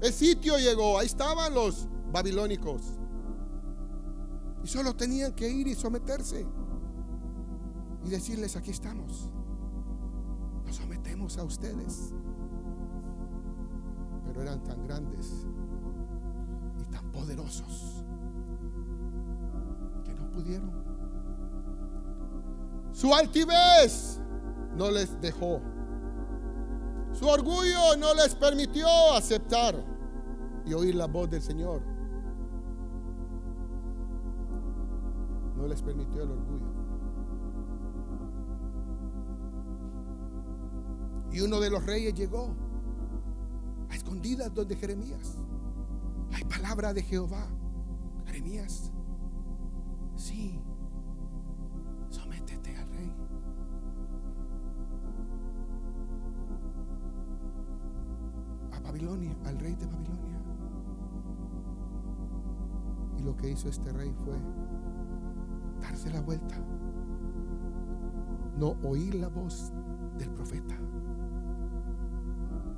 El 0.00 0.12
sitio 0.12 0.58
llegó, 0.58 0.98
ahí 0.98 1.06
estaban 1.06 1.54
los 1.54 1.88
babilónicos. 2.12 2.82
Y 4.62 4.66
solo 4.68 4.94
tenían 4.94 5.32
que 5.32 5.48
ir 5.48 5.68
y 5.68 5.74
someterse 5.74 6.44
y 8.04 8.08
decirles, 8.10 8.56
aquí 8.56 8.70
estamos. 8.70 9.30
Nos 10.64 10.76
sometemos 10.76 11.38
a 11.38 11.44
ustedes 11.44 12.12
pero 14.36 14.42
eran 14.42 14.62
tan 14.64 14.86
grandes 14.86 15.46
y 16.78 16.84
tan 16.92 17.10
poderosos 17.10 18.04
que 20.04 20.12
no 20.14 20.30
pudieron. 20.30 20.85
Su 22.96 23.14
altivez 23.14 24.18
no 24.74 24.90
les 24.90 25.20
dejó. 25.20 25.60
Su 27.12 27.28
orgullo 27.28 27.94
no 27.98 28.14
les 28.14 28.34
permitió 28.34 28.88
aceptar 29.14 29.74
y 30.64 30.72
oír 30.72 30.94
la 30.94 31.06
voz 31.06 31.28
del 31.28 31.42
Señor. 31.42 31.82
No 35.58 35.66
les 35.66 35.82
permitió 35.82 36.22
el 36.22 36.30
orgullo. 36.30 36.66
Y 41.32 41.40
uno 41.42 41.60
de 41.60 41.68
los 41.68 41.84
reyes 41.84 42.14
llegó 42.14 42.48
a 43.90 43.94
escondidas 43.94 44.54
donde 44.54 44.74
Jeremías. 44.74 45.36
Hay 46.32 46.44
palabra 46.44 46.94
de 46.94 47.02
Jehová. 47.02 47.46
Jeremías, 48.24 48.90
sí, 50.16 50.62
Babilonia, 59.06 59.36
al 59.44 59.58
rey 59.58 59.74
de 59.76 59.86
Babilonia. 59.86 60.40
Y 63.18 63.22
lo 63.22 63.36
que 63.36 63.50
hizo 63.50 63.68
este 63.68 63.92
rey 63.92 64.12
fue 64.24 64.36
darse 65.80 66.10
la 66.10 66.20
vuelta, 66.20 66.56
no 68.58 68.76
oír 68.82 69.14
la 69.14 69.28
voz 69.28 69.72
del 70.18 70.30
profeta 70.30 70.74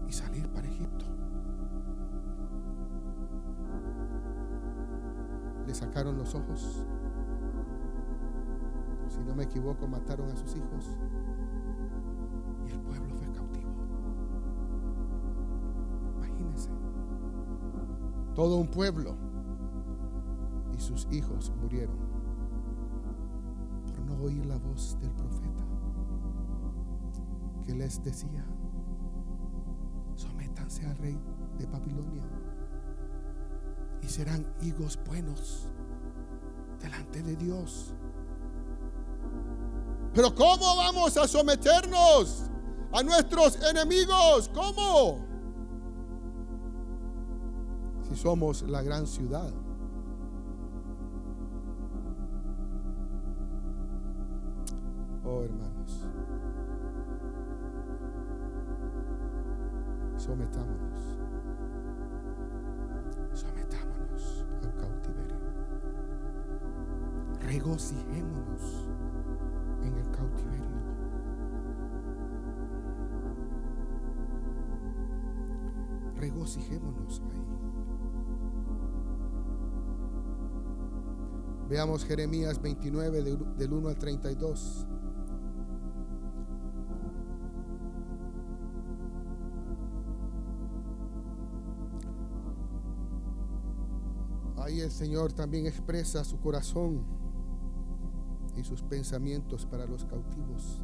y 0.07 0.13
salir 0.13 0.47
para 0.49 0.69
Egipto. 0.69 1.07
Le 5.67 5.75
sacaron 5.75 6.19
los 6.19 6.35
ojos. 6.35 6.87
Si 9.09 9.21
no 9.21 9.35
me 9.35 9.45
equivoco, 9.45 9.87
mataron 9.87 10.31
a 10.31 10.37
sus 10.37 10.57
hijos. 10.57 10.99
Todo 18.39 18.55
un 18.55 18.69
pueblo 18.69 19.17
y 20.73 20.81
sus 20.81 21.09
hijos 21.11 21.51
murieron 21.61 21.97
por 23.85 23.99
no 23.99 24.15
oír 24.23 24.47
la 24.47 24.57
voz 24.59 24.97
del 25.01 25.11
profeta 25.11 25.65
que 27.67 27.75
les 27.75 28.01
decía, 28.05 28.47
sométanse 30.15 30.87
al 30.87 30.97
rey 30.99 31.19
de 31.59 31.67
Babilonia 31.67 32.23
y 34.03 34.07
serán 34.07 34.47
higos 34.63 35.01
buenos 35.05 35.67
delante 36.81 37.25
de 37.25 37.35
Dios. 37.35 37.93
Pero 40.15 40.33
¿cómo 40.33 40.77
vamos 40.77 41.17
a 41.17 41.27
someternos 41.27 42.45
a 42.93 43.03
nuestros 43.03 43.61
enemigos? 43.69 44.49
¿Cómo? 44.55 45.28
Somos 48.23 48.63
la 48.63 48.83
gran 48.83 49.07
ciudad. 49.07 49.49
Oh 55.25 55.43
hermanos, 55.45 56.05
sometámonos, 60.17 61.21
sometámonos 63.35 64.47
al 64.65 64.75
cautiverio, 64.75 65.39
regocijémonos 67.41 68.89
en 69.85 69.95
el 69.95 70.11
cautiverio. 70.11 70.67
Regocijémonos 76.17 77.23
ahí. 77.31 77.49
Veamos 81.69 82.07
Jeremías 82.07 82.63
29 82.63 83.23
del 83.23 83.73
1 83.73 83.89
al 83.89 83.99
32. 83.99 84.87
Ahí 94.57 94.81
el 94.81 94.91
Señor 94.91 95.35
también 95.35 95.67
expresa 95.67 96.25
su 96.25 96.41
corazón 96.41 97.05
y 98.57 98.65
sus 98.65 98.83
pensamientos 98.83 99.67
para 99.67 99.87
los 99.87 100.07
cautivos. 100.07 100.83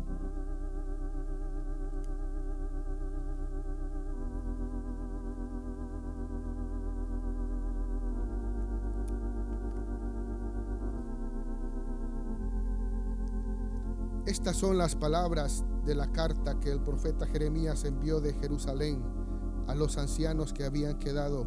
Estas 14.44 14.58
son 14.58 14.76
las 14.76 14.94
palabras 14.94 15.64
de 15.86 15.94
la 15.94 16.12
carta 16.12 16.60
que 16.60 16.70
el 16.70 16.82
profeta 16.82 17.24
Jeremías 17.24 17.82
envió 17.86 18.20
de 18.20 18.34
Jerusalén 18.34 19.02
a 19.68 19.74
los 19.74 19.96
ancianos 19.96 20.52
que 20.52 20.64
habían 20.64 20.98
quedado, 20.98 21.46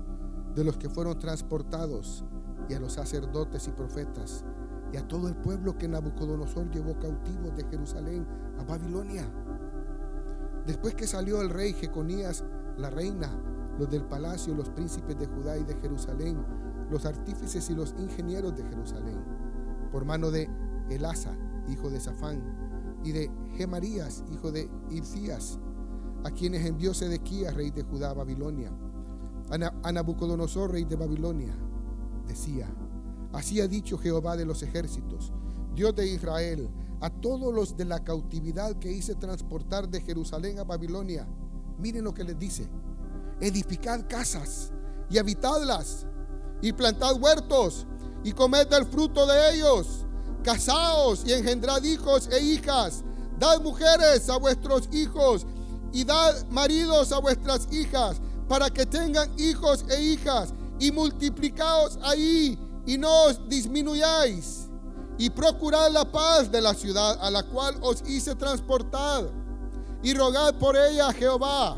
de 0.56 0.64
los 0.64 0.80
que 0.80 0.90
fueron 0.90 1.20
transportados, 1.20 2.26
y 2.68 2.74
a 2.74 2.80
los 2.80 2.94
sacerdotes 2.94 3.68
y 3.68 3.72
profetas, 3.72 4.46
y 4.92 4.98
a 4.98 5.08
todo 5.08 5.28
el 5.28 5.36
pueblo 5.36 5.78
que 5.78 5.88
Nabucodonosor 5.88 6.72
llevó 6.72 6.98
cautivo 6.98 7.52
de 7.52 7.66
Jerusalén 7.66 8.28
a 8.58 8.64
Babilonia. 8.64 9.32
Después 10.66 10.96
que 10.96 11.06
salió 11.06 11.44
el 11.44 11.52
rey 11.52 11.74
Jeconías, 11.74 12.44
la 12.78 12.90
reina, 12.90 13.30
los 13.78 13.92
del 13.92 14.06
palacio, 14.06 14.56
los 14.56 14.72
príncipes 14.72 15.20
de 15.20 15.28
Judá 15.28 15.56
y 15.56 15.64
de 15.66 15.76
Jerusalén, 15.76 16.44
los 16.90 17.06
artífices 17.06 17.70
y 17.70 17.76
los 17.76 17.94
ingenieros 18.00 18.56
de 18.56 18.64
Jerusalén, 18.64 19.24
por 19.92 20.04
mano 20.04 20.32
de 20.32 20.50
Elasa, 20.90 21.38
hijo 21.68 21.92
de 21.92 22.00
Safán, 22.00 22.66
y 23.08 23.12
de 23.12 23.32
Gemarías, 23.56 24.24
hijo 24.34 24.52
de 24.52 24.70
Ircías, 24.92 25.60
a 26.24 26.32
quienes 26.32 26.66
envió 26.66 26.94
Sedequías, 26.94 27.54
rey 27.54 27.72
de 27.72 27.84
Judá, 27.84 28.12
a 28.12 28.14
Babilonia, 28.14 28.72
a 29.50 29.92
Nabucodonosor, 29.92 30.72
rey 30.72 30.84
de 30.84 30.96
Babilonia, 30.96 31.56
decía, 32.28 32.68
Así 33.34 33.62
ha 33.62 33.68
dicho 33.68 33.98
Jehová 33.98 34.36
de 34.36 34.46
los 34.46 34.64
ejércitos, 34.64 35.32
Dios 35.76 35.96
de 35.96 36.08
Israel, 36.08 36.70
a 37.02 37.10
todos 37.10 37.54
los 37.54 37.78
de 37.78 37.86
la 37.86 38.04
cautividad 38.04 38.78
que 38.78 38.92
hice 38.92 39.16
transportar 39.16 39.88
de 39.90 40.02
Jerusalén 40.02 40.60
a 40.60 40.64
Babilonia. 40.64 41.28
Miren 41.78 42.04
lo 42.04 42.14
que 42.14 42.24
les 42.24 42.40
dice. 42.40 42.68
Edificad 43.40 44.08
casas 44.10 44.72
y 45.10 45.20
habitadlas 45.20 46.08
y 46.62 46.74
plantad 46.74 47.22
huertos 47.22 47.86
y 48.24 48.32
comed 48.32 48.72
el 48.74 48.86
fruto 48.86 49.28
de 49.28 49.54
ellos. 49.54 50.07
Casaos 50.44 51.24
y 51.26 51.34
engendrad 51.34 51.84
hijos 51.84 52.30
e 52.32 52.40
hijas. 52.40 53.04
Dad 53.40 53.62
mujeres 53.62 54.30
a 54.30 54.38
vuestros 54.38 54.90
hijos 54.92 55.46
y 55.92 56.04
dad 56.04 56.46
maridos 56.50 57.12
a 57.12 57.20
vuestras 57.20 57.68
hijas 57.72 58.18
para 58.48 58.70
que 58.70 58.86
tengan 58.86 59.32
hijos 59.40 59.86
e 59.90 60.02
hijas 60.02 60.54
y 60.80 60.92
multiplicaos 60.92 62.00
ahí 62.02 62.58
y 62.86 62.98
no 62.98 63.26
os 63.26 63.48
disminuyáis 63.50 64.68
y 65.18 65.30
procurad 65.30 65.92
la 65.92 66.10
paz 66.10 66.52
de 66.52 66.62
la 66.62 66.74
ciudad 66.74 67.18
a 67.22 67.32
la 67.32 67.44
cual 67.44 67.76
os 67.82 68.02
hice 68.08 68.36
transportar 68.36 69.30
y 70.04 70.14
rogad 70.14 70.56
por 70.56 70.78
ella 70.78 71.08
a 71.10 71.14
Jehová, 71.14 71.78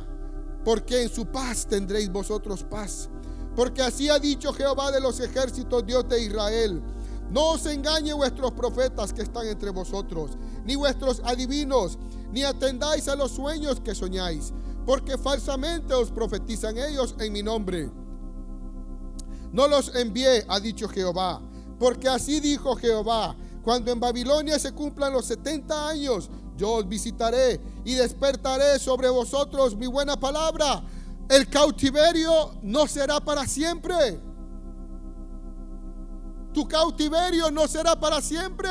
porque 0.65 1.03
en 1.03 1.09
su 1.09 1.25
paz 1.25 1.65
tendréis 1.65 2.11
vosotros 2.11 2.63
paz. 2.63 3.09
Porque 3.55 3.81
así 3.81 4.09
ha 4.09 4.19
dicho 4.19 4.53
Jehová 4.53 4.91
de 4.91 5.01
los 5.01 5.19
ejércitos, 5.19 5.85
Dios 5.85 6.07
de 6.07 6.23
Israel. 6.23 6.81
No 7.29 7.51
os 7.51 7.65
engañe 7.67 8.13
vuestros 8.13 8.51
profetas 8.51 9.13
que 9.13 9.21
están 9.21 9.47
entre 9.47 9.69
vosotros, 9.69 10.31
ni 10.65 10.75
vuestros 10.75 11.21
adivinos, 11.23 11.97
ni 12.31 12.43
atendáis 12.43 13.07
a 13.07 13.15
los 13.15 13.31
sueños 13.31 13.79
que 13.79 13.93
soñáis, 13.93 14.51
porque 14.85 15.17
falsamente 15.17 15.93
os 15.93 16.09
profetizan 16.09 16.77
ellos 16.77 17.15
en 17.19 17.33
mi 17.33 17.43
nombre. 17.43 17.91
No 19.51 19.67
los 19.67 19.95
envié, 19.95 20.45
ha 20.47 20.59
dicho 20.59 20.87
Jehová, 20.87 21.41
porque 21.77 22.09
así 22.09 22.39
dijo 22.39 22.75
Jehová, 22.75 23.35
cuando 23.63 23.91
en 23.91 23.99
Babilonia 23.99 24.57
se 24.57 24.71
cumplan 24.71 25.13
los 25.13 25.25
70 25.25 25.87
años, 25.89 26.29
yo 26.57 26.73
os 26.73 26.89
visitaré 26.89 27.59
y 27.85 27.93
despertaré 27.93 28.79
sobre 28.79 29.09
vosotros 29.09 29.75
mi 29.75 29.87
buena 29.87 30.19
palabra. 30.19 30.83
El 31.29 31.47
cautiverio 31.47 32.55
no 32.63 32.87
será 32.87 33.19
para 33.19 33.45
siempre. 33.45 34.19
Tu 36.53 36.67
cautiverio 36.67 37.51
no 37.51 37.67
será 37.67 37.99
para 37.99 38.21
siempre. 38.21 38.69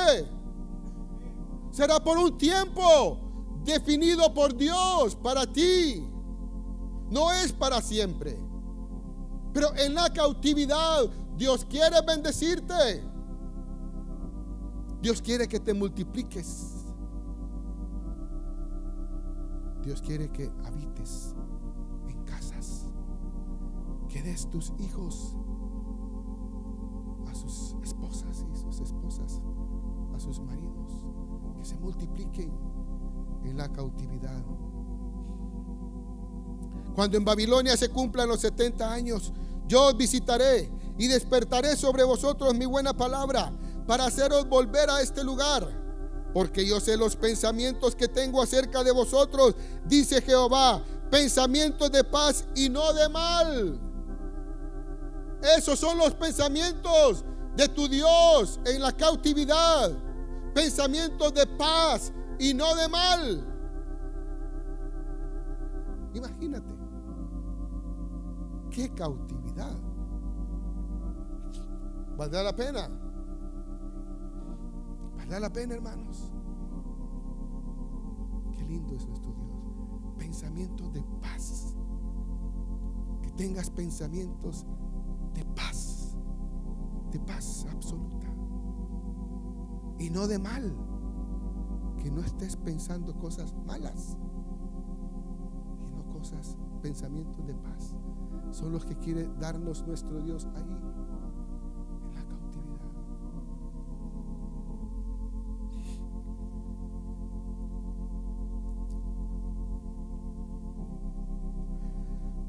Será 1.71 2.03
por 2.03 2.19
un 2.19 2.37
tiempo 2.37 3.19
definido 3.65 4.33
por 4.35 4.57
Dios 4.57 5.15
para 5.15 5.47
ti. 5.47 6.05
No 7.11 7.31
es 7.31 7.53
para 7.53 7.81
siempre. 7.81 8.39
Pero 9.53 9.75
en 9.77 9.95
la 9.95 10.13
cautividad 10.13 11.05
Dios 11.37 11.65
quiere 11.65 12.01
bendecirte. 12.07 13.05
Dios 15.01 15.23
quiere 15.23 15.47
que 15.47 15.61
te 15.61 15.73
multipliques. 15.73 16.75
Dios 19.83 20.03
quiere 20.03 20.31
que 20.31 20.51
habites 20.67 21.35
en 22.09 22.25
casas. 22.25 22.87
Que 24.09 24.23
des 24.23 24.51
tus 24.51 24.73
hijos 24.81 25.37
esposas 27.89 28.45
y 28.53 28.57
sus 28.57 28.81
esposas 28.81 29.41
a 30.15 30.21
sus 30.21 30.41
maridos. 30.41 30.93
Que 31.57 31.65
se 31.65 31.77
multipliquen 31.77 32.53
en 33.45 33.57
la 33.57 33.69
cautividad. 33.73 34.43
Cuando 36.95 37.17
en 37.17 37.25
Babilonia 37.25 37.77
se 37.77 37.89
cumplan 37.89 38.29
los 38.29 38.41
70 38.41 38.93
años, 38.93 39.33
yo 39.67 39.87
os 39.87 39.97
visitaré 39.97 40.71
y 40.99 41.07
despertaré 41.07 41.77
sobre 41.77 42.05
vosotros 42.05 42.55
mi 42.55 42.67
buena 42.67 42.93
palabra 42.93 43.53
para 43.87 44.07
haceros 44.07 44.49
volver 44.49 44.91
a 44.91 45.01
este 45.01 45.25
lugar. 45.25 45.67
Porque 46.35 46.67
yo 46.67 46.81
sé 46.81 46.97
los 46.97 47.17
pensamientos 47.17 47.95
que 47.95 48.09
tengo 48.09 48.43
acerca 48.43 48.85
de 48.85 48.93
vosotros, 48.93 49.55
dice 49.87 50.21
Jehová, 50.21 50.83
pensamientos 51.11 51.91
de 51.91 52.05
paz 52.05 52.45
y 52.55 52.69
no 52.69 52.93
de 52.93 53.09
mal. 53.09 53.81
Esos 55.57 55.79
son 55.79 55.97
los 55.99 56.15
pensamientos 56.15 57.25
de 57.59 57.69
tu 57.69 57.89
Dios 57.89 58.61
en 58.65 58.81
la 58.81 58.93
cautividad. 58.93 59.91
Pensamientos 60.55 61.35
de 61.35 61.45
paz 61.45 62.13
y 62.39 62.55
no 62.55 62.75
de 62.77 62.89
mal. 62.89 63.45
Imagínate. 66.15 66.75
Qué 68.71 68.95
cautividad. 68.95 69.77
¿Valdrá 72.17 72.45
la 72.45 72.55
pena? 72.55 72.89
¿Valdrá 75.17 75.41
la 75.41 75.53
pena, 75.53 75.75
hermanos? 75.75 76.31
Qué 78.57 78.63
lindo 78.65 78.95
es 78.95 79.05
nuestro 79.05 79.33
Dios. 79.33 80.17
Pensamientos 80.17 80.93
de 80.93 81.03
paz. 81.21 81.75
Que 83.21 83.31
tengas 83.33 83.69
pensamientos 83.69 84.65
de 85.35 85.45
paz. 85.57 85.88
De 87.11 87.19
paz 87.21 87.67
absoluta. 87.71 88.27
Y 89.99 90.11
no 90.11 90.27
de 90.27 90.39
mal. 90.39 90.77
Que 92.03 92.11
no 92.11 92.21
estés 92.21 92.57
pensando 92.57 93.17
cosas 93.19 93.55
malas. 93.67 94.17
Y 95.87 95.93
no 95.93 96.13
cosas, 96.13 96.57
pensamientos 96.83 97.47
de 97.47 97.55
paz. 97.55 97.95
Son 98.51 98.73
los 98.73 98.85
que 98.85 98.97
quiere 98.97 99.29
darnos 99.39 99.87
nuestro 99.87 100.23
Dios 100.23 100.47
ahí. 100.55 100.99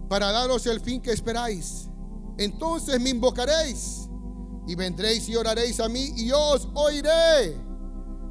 para 0.10 0.32
daros 0.32 0.66
el 0.66 0.82
fin 0.82 1.00
que 1.00 1.12
esperáis. 1.12 1.88
Entonces 2.38 3.00
me 3.00 3.12
invocaréis 3.12 4.09
y 4.70 4.76
vendréis 4.76 5.28
y 5.28 5.36
oraréis 5.36 5.80
a 5.80 5.90
mí 5.90 6.14
y 6.16 6.28
yo 6.28 6.40
os 6.40 6.70
oiré. 6.76 7.58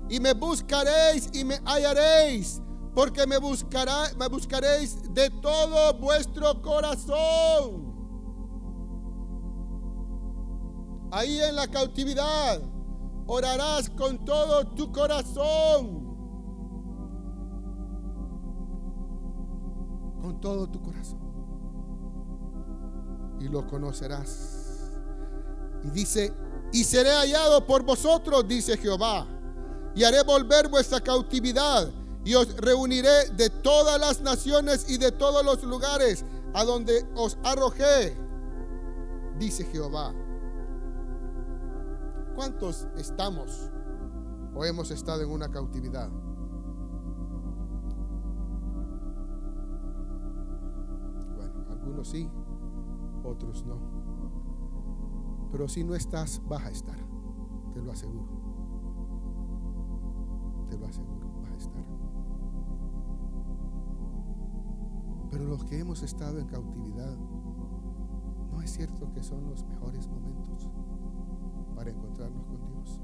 Y 0.09 0.21
me 0.21 0.35
buscaréis 0.35 1.29
y 1.33 1.45
me 1.45 1.57
hallaréis, 1.65 2.63
porque 2.95 3.27
me, 3.27 3.39
buscará, 3.39 4.05
me 4.17 4.29
buscaréis 4.29 5.13
de 5.13 5.31
todo 5.31 5.95
vuestro 5.95 6.63
corazón. 6.63 7.89
Ahí 11.11 11.41
en 11.41 11.57
la 11.57 11.67
cautividad 11.67 12.63
orarás 13.27 13.91
con 13.91 14.25
todo 14.25 14.65
tu 14.69 14.93
corazón. 14.93 16.07
Con 20.23 20.41
todo 20.41 20.69
tu 20.69 20.81
corazón 20.81 21.19
y 23.41 23.49
lo 23.49 23.67
conocerás. 23.67 24.58
Y 25.85 25.91
dice, 25.91 26.33
y 26.73 26.85
seré 26.85 27.11
hallado 27.11 27.67
por 27.67 27.83
vosotros, 27.83 28.47
dice 28.47 28.77
Jehová, 28.77 29.27
y 29.95 30.05
haré 30.05 30.23
volver 30.23 30.69
vuestra 30.69 31.01
cautividad, 31.01 31.91
y 32.25 32.35
os 32.35 32.55
reuniré 32.57 33.31
de 33.37 33.49
todas 33.49 33.99
las 33.99 34.21
naciones 34.21 34.91
y 34.91 34.99
de 34.99 35.13
todos 35.13 35.45
los 35.45 35.63
lugares 35.63 36.25
a 36.55 36.65
donde 36.65 37.07
os 37.15 37.39
arrojé, 37.45 38.17
dice 39.39 39.65
Jehová. 39.65 40.13
¿Cuántos 42.35 42.87
estamos 42.97 43.71
o 44.55 44.65
hemos 44.65 44.91
estado 44.91 45.23
en 45.23 45.31
una 45.31 45.51
cautividad? 45.51 46.09
Bueno, 51.37 51.67
algunos 51.71 52.09
sí, 52.09 52.31
otros 53.25 53.65
no. 53.65 53.98
Pero 55.51 55.69
si 55.69 55.85
no 55.85 55.95
estás, 55.95 56.43
vas 56.49 56.65
a 56.65 56.71
estar. 56.71 56.99
Te 57.73 57.81
lo 57.81 57.93
aseguro. 57.93 58.29
Te 60.69 60.79
lo 60.79 60.87
aseguro, 60.87 61.27
vas 61.41 61.51
a 61.51 61.57
estar. 61.57 61.85
Pero 65.31 65.45
los 65.45 65.65
que 65.65 65.79
hemos 65.79 66.03
estado 66.03 66.39
en 66.39 66.47
cautividad, 66.47 67.17
no 68.53 68.61
es 68.61 68.71
cierto 68.73 69.11
que 69.13 69.23
son 69.23 69.49
los 69.49 69.65
mejores 69.65 70.09
momentos 70.09 70.69
para 71.75 71.91
encontrarnos 71.91 72.45
con 72.47 72.67
Dios. 72.67 73.01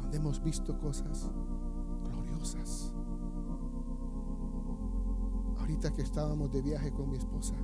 Donde 0.00 0.16
hemos 0.16 0.42
visto 0.42 0.78
cosas 0.78 1.30
gloriosas 2.04 2.94
ahorita 5.66 5.92
que 5.92 6.02
estábamos 6.02 6.52
de 6.52 6.62
viaje 6.62 6.92
con 6.92 7.10
mi 7.10 7.16
esposa, 7.16 7.54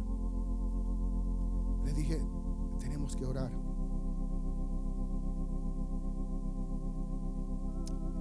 le 1.93 1.99
dije, 1.99 2.21
tenemos 2.79 3.15
que 3.17 3.27
orar. 3.27 3.51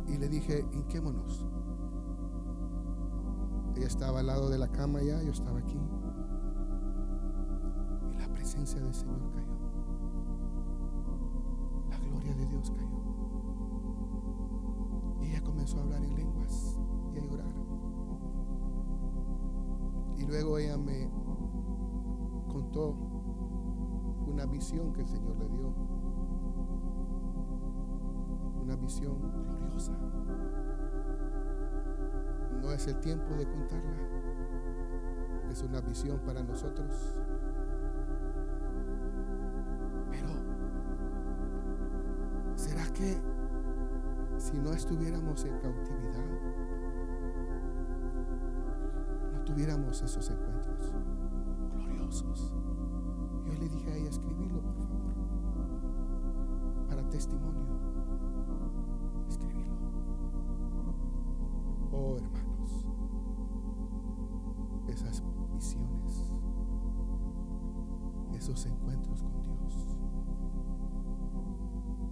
Y 0.07 0.17
le 0.17 0.27
dije, 0.27 0.65
hinquémonos. 0.73 1.45
Ella 3.75 3.87
estaba 3.87 4.19
al 4.19 4.27
lado 4.27 4.49
de 4.49 4.57
la 4.57 4.67
cama 4.67 5.01
ya, 5.01 5.23
yo 5.23 5.31
estaba 5.31 5.59
aquí. 5.59 5.79
Y 8.11 8.17
la 8.17 8.27
presencia 8.33 8.81
del 8.81 8.93
Señor 8.93 9.31
cayó. 9.31 9.50
Que 24.93 25.01
el 25.01 25.07
Señor 25.07 25.37
le 25.37 25.47
dio. 25.47 25.73
Una 28.61 28.75
visión 28.75 29.17
gloriosa. 29.19 29.97
No 32.61 32.71
es 32.71 32.87
el 32.87 32.99
tiempo 32.99 33.33
de 33.35 33.47
contarla. 33.47 33.97
Es 35.49 35.63
una 35.63 35.81
visión 35.81 36.19
para 36.19 36.43
nosotros. 36.43 36.91
Pero, 40.09 40.29
¿será 42.55 42.83
que 42.93 43.17
si 44.37 44.57
no 44.59 44.71
estuviéramos 44.71 45.43
en 45.45 45.59
cautividad, 45.59 46.25
tuviéramos 49.45 50.01
esos 50.01 50.29
encuentros 50.29 50.50
esos 68.41 68.65
encuentros 68.65 69.21
con 69.21 69.41
Dios, 69.43 69.87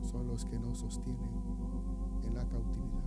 son 0.10 0.28
los 0.28 0.46
que 0.46 0.60
nos 0.60 0.78
sostienen 0.78 1.42
en 2.24 2.36
la 2.36 2.48
cautividad. 2.48 3.00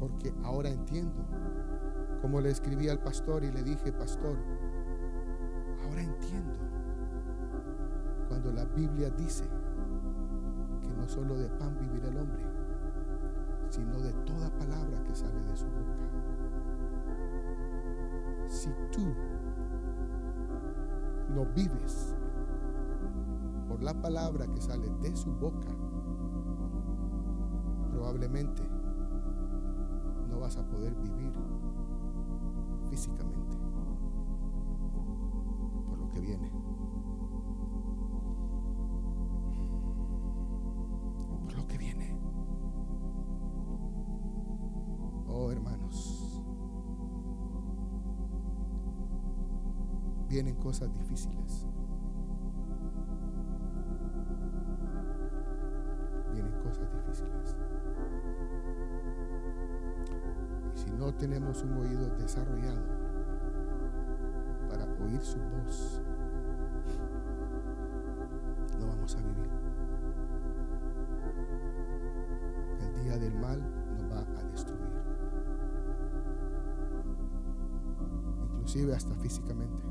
porque 0.00 0.32
ahora 0.42 0.70
entiendo. 0.70 1.22
Como 2.22 2.40
le 2.40 2.50
escribí 2.50 2.88
al 2.88 2.98
pastor 2.98 3.44
y 3.44 3.52
le 3.52 3.62
dije, 3.62 3.92
pastor, 3.92 4.36
ahora 5.84 6.02
entiendo 6.02 6.58
cuando 8.28 8.52
la 8.52 8.64
Biblia 8.64 9.10
dice 9.10 9.44
que 10.82 10.88
no 10.94 11.08
solo 11.08 11.36
de 11.36 11.48
pan 11.50 11.76
vivirá 11.78 12.08
el 12.08 12.16
hombre, 12.16 12.42
sino 13.68 14.00
de 14.00 14.12
toda 14.24 14.50
palabra 14.56 15.02
que 15.04 15.14
sale 15.14 15.40
de 15.40 15.56
su 15.56 15.66
boca. 15.66 15.96
Si 18.48 18.70
tú 18.92 19.14
no 21.30 21.46
vives 21.54 22.14
por 23.68 23.82
la 23.82 23.94
palabra 23.94 24.46
que 24.46 24.60
sale 24.60 24.88
de 25.00 25.16
su 25.16 25.32
boca, 25.32 25.68
probablemente 27.90 28.62
vas 30.40 30.56
a 30.56 30.66
poder 30.66 30.94
vivir 30.94 31.32
cosas 50.70 50.94
difíciles. 50.94 51.66
Vienen 56.32 56.52
cosas 56.62 56.88
difíciles. 56.92 57.56
no 60.96 61.12
tenemos 61.14 61.62
un 61.62 61.72
oído 61.78 62.10
desarrollado 62.18 62.82
para 64.68 64.84
oír 65.02 65.20
su 65.22 65.38
voz, 65.38 66.02
vamos 68.78 69.16
a 69.16 69.22
vivir. 69.22 69.50
El 72.80 73.02
día 73.02 73.18
del 73.18 73.34
mal 73.34 73.60
nos 73.92 74.04
va 74.12 74.20
a 74.38 74.44
destruir. 74.44 74.90
Inclusive 78.52 78.94
hasta 78.94 79.14
físicamente. 79.16 79.89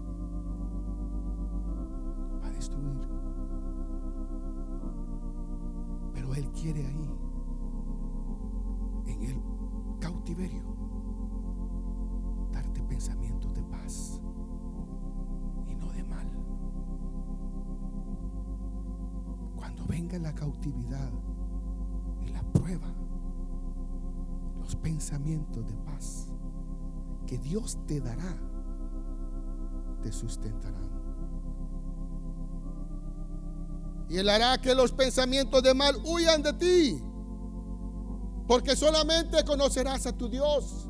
Quiere 6.71 6.85
ahí, 6.85 7.17
en 9.07 9.23
el 9.23 9.41
cautiverio, 9.99 10.61
darte 12.51 12.83
pensamientos 12.83 13.55
de 13.55 13.63
paz 13.63 14.21
y 15.65 15.73
no 15.73 15.91
de 15.91 16.03
mal. 16.03 16.29
Cuando 19.55 19.83
venga 19.87 20.19
la 20.19 20.35
cautividad 20.35 21.11
y 22.21 22.27
la 22.27 22.43
prueba, 22.51 22.93
los 24.59 24.75
pensamientos 24.75 25.65
de 25.65 25.75
paz 25.77 26.27
que 27.25 27.39
Dios 27.39 27.79
te 27.87 27.99
dará, 27.99 28.37
te 30.03 30.11
sustentarán. 30.11 31.08
Y 34.09 34.17
Él 34.17 34.27
hará 34.27 34.59
que 34.59 34.73
los 34.73 34.91
pensamientos 34.91 35.61
de 35.61 35.73
mal 35.73 35.95
huyan 36.03 36.41
de 36.41 36.53
ti. 36.53 37.03
Porque 38.47 38.75
solamente 38.75 39.43
conocerás 39.45 40.07
a 40.07 40.17
tu 40.17 40.27
Dios. 40.27 40.89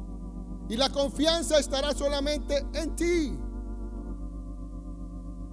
Y 0.69 0.77
la 0.77 0.89
confianza 0.89 1.59
estará 1.59 1.93
solamente 1.93 2.65
en 2.73 2.95
ti. 2.95 3.37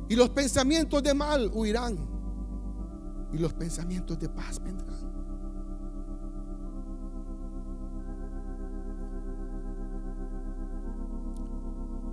Y 0.08 0.14
los 0.14 0.30
pensamientos 0.30 1.02
de 1.02 1.14
mal 1.14 1.50
huirán. 1.52 1.96
Y 3.32 3.38
los 3.38 3.52
pensamientos 3.54 4.16
de 4.20 4.28
paz 4.28 4.62
vendrán. 4.62 4.96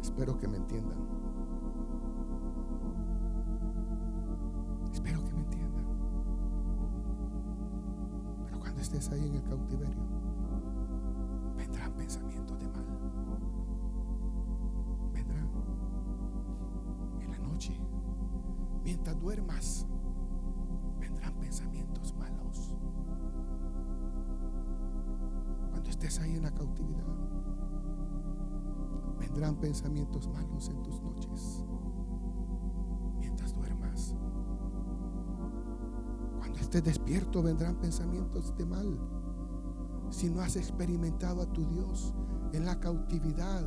Espero 0.01 0.37
que 0.39 0.47
me 0.47 0.57
entiendan. 0.57 1.12
Estés 8.97 9.11
ahí 9.11 9.27
en 9.27 9.33
el 9.33 9.43
cautiverio, 9.43 10.03
vendrán 11.57 11.93
pensamientos 11.93 12.59
de 12.59 12.69
mal. 12.69 12.85
Vendrán 15.11 15.49
en 17.19 17.31
la 17.31 17.39
noche. 17.39 17.75
Mientras 18.83 19.19
duermas, 19.19 19.87
vendrán 20.99 21.33
pensamientos 21.39 22.13
malos. 22.15 22.75
Cuando 25.71 25.89
estés 25.89 26.19
ahí 26.19 26.35
en 26.35 26.43
la 26.43 26.51
cautividad, 26.51 27.07
vendrán 29.17 29.55
pensamientos 29.55 30.27
malos 30.27 30.69
en 30.69 30.83
tus 30.83 31.01
noches. 31.01 31.65
Estés 36.73 36.83
despierto 36.83 37.43
vendrán 37.43 37.75
pensamientos 37.75 38.57
de 38.57 38.65
mal. 38.65 38.97
Si 40.09 40.27
no 40.27 40.41
has 40.41 40.55
experimentado 40.55 41.43
a 41.43 41.45
tu 41.45 41.67
Dios 41.67 42.15
en 42.51 42.65
la 42.65 42.79
cautividad, 42.79 43.61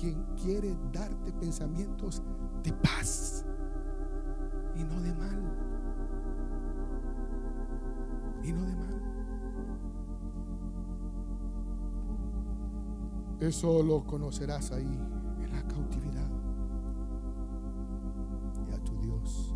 quien 0.00 0.24
quiere 0.42 0.76
darte 0.92 1.32
pensamientos 1.34 2.24
de 2.64 2.72
paz 2.72 3.44
y 4.74 4.82
no 4.82 5.00
de 5.00 5.14
mal. 5.14 5.42
Y 8.42 8.52
no 8.52 8.62
de 8.62 8.74
mal. 8.74 9.00
Eso 13.38 13.80
lo 13.84 14.04
conocerás 14.04 14.72
ahí 14.72 14.98
en 15.38 15.52
la 15.52 15.62
cautividad. 15.68 16.30
Y 18.68 18.72
a 18.72 18.78
tu 18.82 18.98
Dios. 18.98 19.53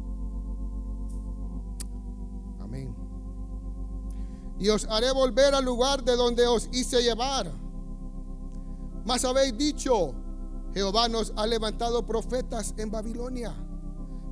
Y 4.59 4.69
os 4.69 4.87
haré 4.87 5.13
volver 5.13 5.55
al 5.55 5.65
lugar 5.65 6.03
de 6.05 6.17
donde 6.17 6.47
os 6.47 6.69
hice 6.73 7.03
llevar. 7.03 7.51
Mas 9.05 9.25
habéis 9.25 9.57
dicho, 9.57 10.15
Jehová 10.75 11.09
nos 11.09 11.33
ha 11.37 11.47
levantado 11.47 12.05
profetas 12.05 12.75
en 12.77 12.91
Babilonia. 12.91 13.55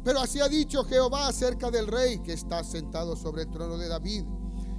Pero 0.05 0.21
así 0.21 0.41
ha 0.41 0.49
dicho 0.49 0.85
Jehová 0.85 1.29
acerca 1.29 1.71
del 1.71 1.87
rey 1.87 2.21
que 2.21 2.33
está 2.33 2.63
sentado 2.63 3.17
sobre 3.17 3.43
el 3.43 3.51
trono 3.51 3.77
de 3.77 3.89
David 3.89 4.25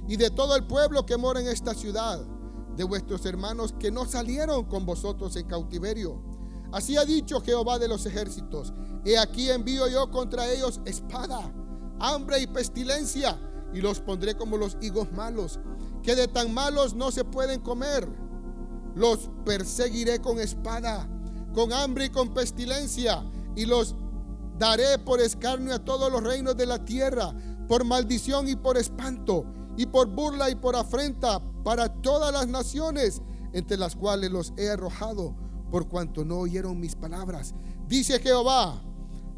y 0.06 0.16
de 0.16 0.30
todo 0.30 0.56
el 0.56 0.66
pueblo 0.66 1.04
que 1.04 1.18
mora 1.18 1.40
en 1.40 1.48
esta 1.48 1.74
ciudad 1.74 2.20
de 2.76 2.84
vuestros 2.84 3.26
hermanos 3.26 3.74
que 3.78 3.90
no 3.90 4.06
salieron 4.06 4.64
con 4.64 4.86
vosotros 4.86 5.36
en 5.36 5.46
cautiverio. 5.46 6.22
Así 6.72 6.96
ha 6.96 7.04
dicho 7.04 7.40
Jehová 7.40 7.78
de 7.78 7.88
los 7.88 8.06
ejércitos. 8.06 8.72
He 9.04 9.18
aquí 9.18 9.50
envío 9.50 9.88
yo 9.88 10.10
contra 10.10 10.50
ellos 10.50 10.80
espada, 10.84 11.52
hambre 11.98 12.40
y 12.40 12.46
pestilencia, 12.46 13.38
y 13.72 13.80
los 13.80 14.00
pondré 14.00 14.36
como 14.36 14.56
los 14.56 14.76
higos 14.80 15.10
malos, 15.12 15.60
que 16.02 16.14
de 16.14 16.28
tan 16.28 16.52
malos 16.52 16.94
no 16.94 17.10
se 17.10 17.24
pueden 17.24 17.60
comer. 17.60 18.08
Los 18.94 19.30
perseguiré 19.44 20.20
con 20.20 20.40
espada, 20.40 21.08
con 21.54 21.72
hambre 21.72 22.06
y 22.06 22.10
con 22.10 22.34
pestilencia, 22.34 23.22
y 23.54 23.66
los 23.66 23.94
daré 24.58 24.98
por 24.98 25.20
escarnio 25.20 25.74
a 25.74 25.84
todos 25.84 26.10
los 26.10 26.22
reinos 26.22 26.56
de 26.56 26.66
la 26.66 26.84
tierra, 26.84 27.34
por 27.68 27.84
maldición 27.84 28.48
y 28.48 28.56
por 28.56 28.76
espanto, 28.78 29.44
y 29.76 29.86
por 29.86 30.08
burla 30.08 30.50
y 30.50 30.54
por 30.54 30.74
afrenta 30.74 31.40
para 31.62 31.88
todas 31.88 32.32
las 32.32 32.48
naciones 32.48 33.22
entre 33.52 33.76
las 33.76 33.94
cuales 33.94 34.30
los 34.30 34.52
he 34.56 34.68
arrojado 34.68 35.34
por 35.70 35.88
cuanto 35.88 36.24
no 36.24 36.38
oyeron 36.38 36.80
mis 36.80 36.94
palabras. 36.94 37.54
Dice 37.86 38.18
Jehová 38.18 38.82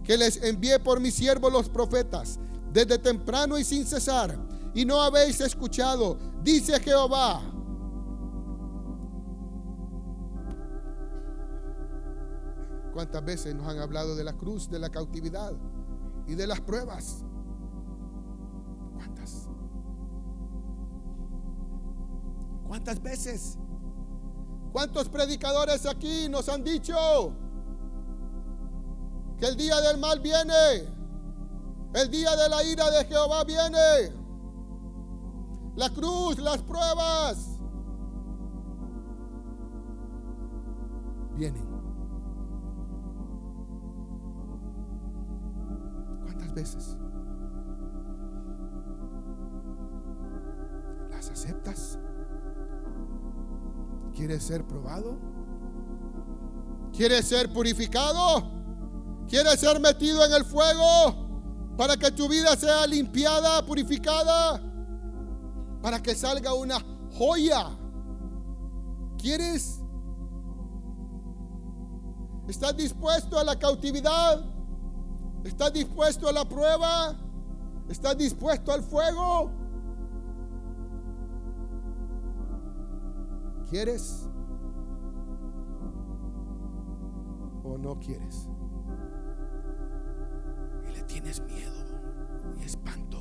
que 0.04 0.16
les 0.16 0.42
envié 0.42 0.78
por 0.78 1.00
mis 1.00 1.14
siervos 1.14 1.52
los 1.52 1.68
profetas 1.68 2.38
desde 2.72 2.98
temprano 2.98 3.58
y 3.58 3.64
sin 3.64 3.84
cesar 3.86 4.38
y 4.74 4.84
no 4.84 5.00
habéis 5.00 5.40
escuchado. 5.40 6.16
Dice 6.42 6.78
Jehová. 6.80 7.42
¿Cuántas 12.92 13.24
veces 13.24 13.54
nos 13.54 13.66
han 13.68 13.78
hablado 13.78 14.16
de 14.16 14.24
la 14.24 14.32
cruz, 14.32 14.68
de 14.68 14.78
la 14.78 14.90
cautividad 14.90 15.52
y 16.26 16.34
de 16.34 16.46
las 16.46 16.60
pruebas? 16.60 17.24
¿Cuántas 22.66 23.02
veces? 23.02 23.58
¿Cuántos 24.70 25.08
predicadores 25.08 25.86
aquí 25.86 26.28
nos 26.28 26.48
han 26.48 26.62
dicho 26.62 26.94
que 29.40 29.46
el 29.46 29.56
día 29.56 29.80
del 29.80 29.98
mal 29.98 30.20
viene? 30.20 30.99
El 31.92 32.08
día 32.08 32.36
de 32.36 32.48
la 32.48 32.62
ira 32.62 32.88
de 32.90 33.04
Jehová 33.04 33.42
viene. 33.44 34.12
La 35.74 35.90
cruz, 35.90 36.38
las 36.38 36.62
pruebas. 36.62 37.58
Vienen. 41.36 41.68
¿Cuántas 46.22 46.54
veces? 46.54 46.96
¿Las 51.10 51.30
aceptas? 51.30 51.98
¿Quieres 54.14 54.44
ser 54.44 54.64
probado? 54.64 55.16
¿Quieres 56.92 57.26
ser 57.26 57.52
purificado? 57.52 58.48
¿Quieres 59.28 59.58
ser 59.58 59.80
metido 59.80 60.24
en 60.24 60.32
el 60.34 60.44
fuego 60.44 61.29
para 61.80 61.96
que 61.96 62.10
tu 62.10 62.28
vida 62.28 62.54
sea 62.56 62.86
limpiada, 62.86 63.64
purificada? 63.64 64.60
Para 65.80 65.98
que 65.98 66.14
salga 66.14 66.52
una 66.52 66.76
joya. 67.16 67.70
¿Quieres? 69.16 69.80
¿Estás 72.46 72.76
dispuesto 72.76 73.38
a 73.38 73.44
la 73.44 73.58
cautividad? 73.58 74.44
¿Estás 75.42 75.72
dispuesto 75.72 76.28
a 76.28 76.32
la 76.32 76.44
prueba? 76.46 77.16
¿Estás 77.88 78.18
dispuesto 78.18 78.72
al 78.72 78.82
fuego? 78.82 79.50
¿Quieres 83.70 84.28
o 87.64 87.78
no 87.78 87.98
quieres? 88.00 88.49
Tienes 91.10 91.40
miedo 91.42 91.72
y 92.60 92.64
espanto. 92.64 93.18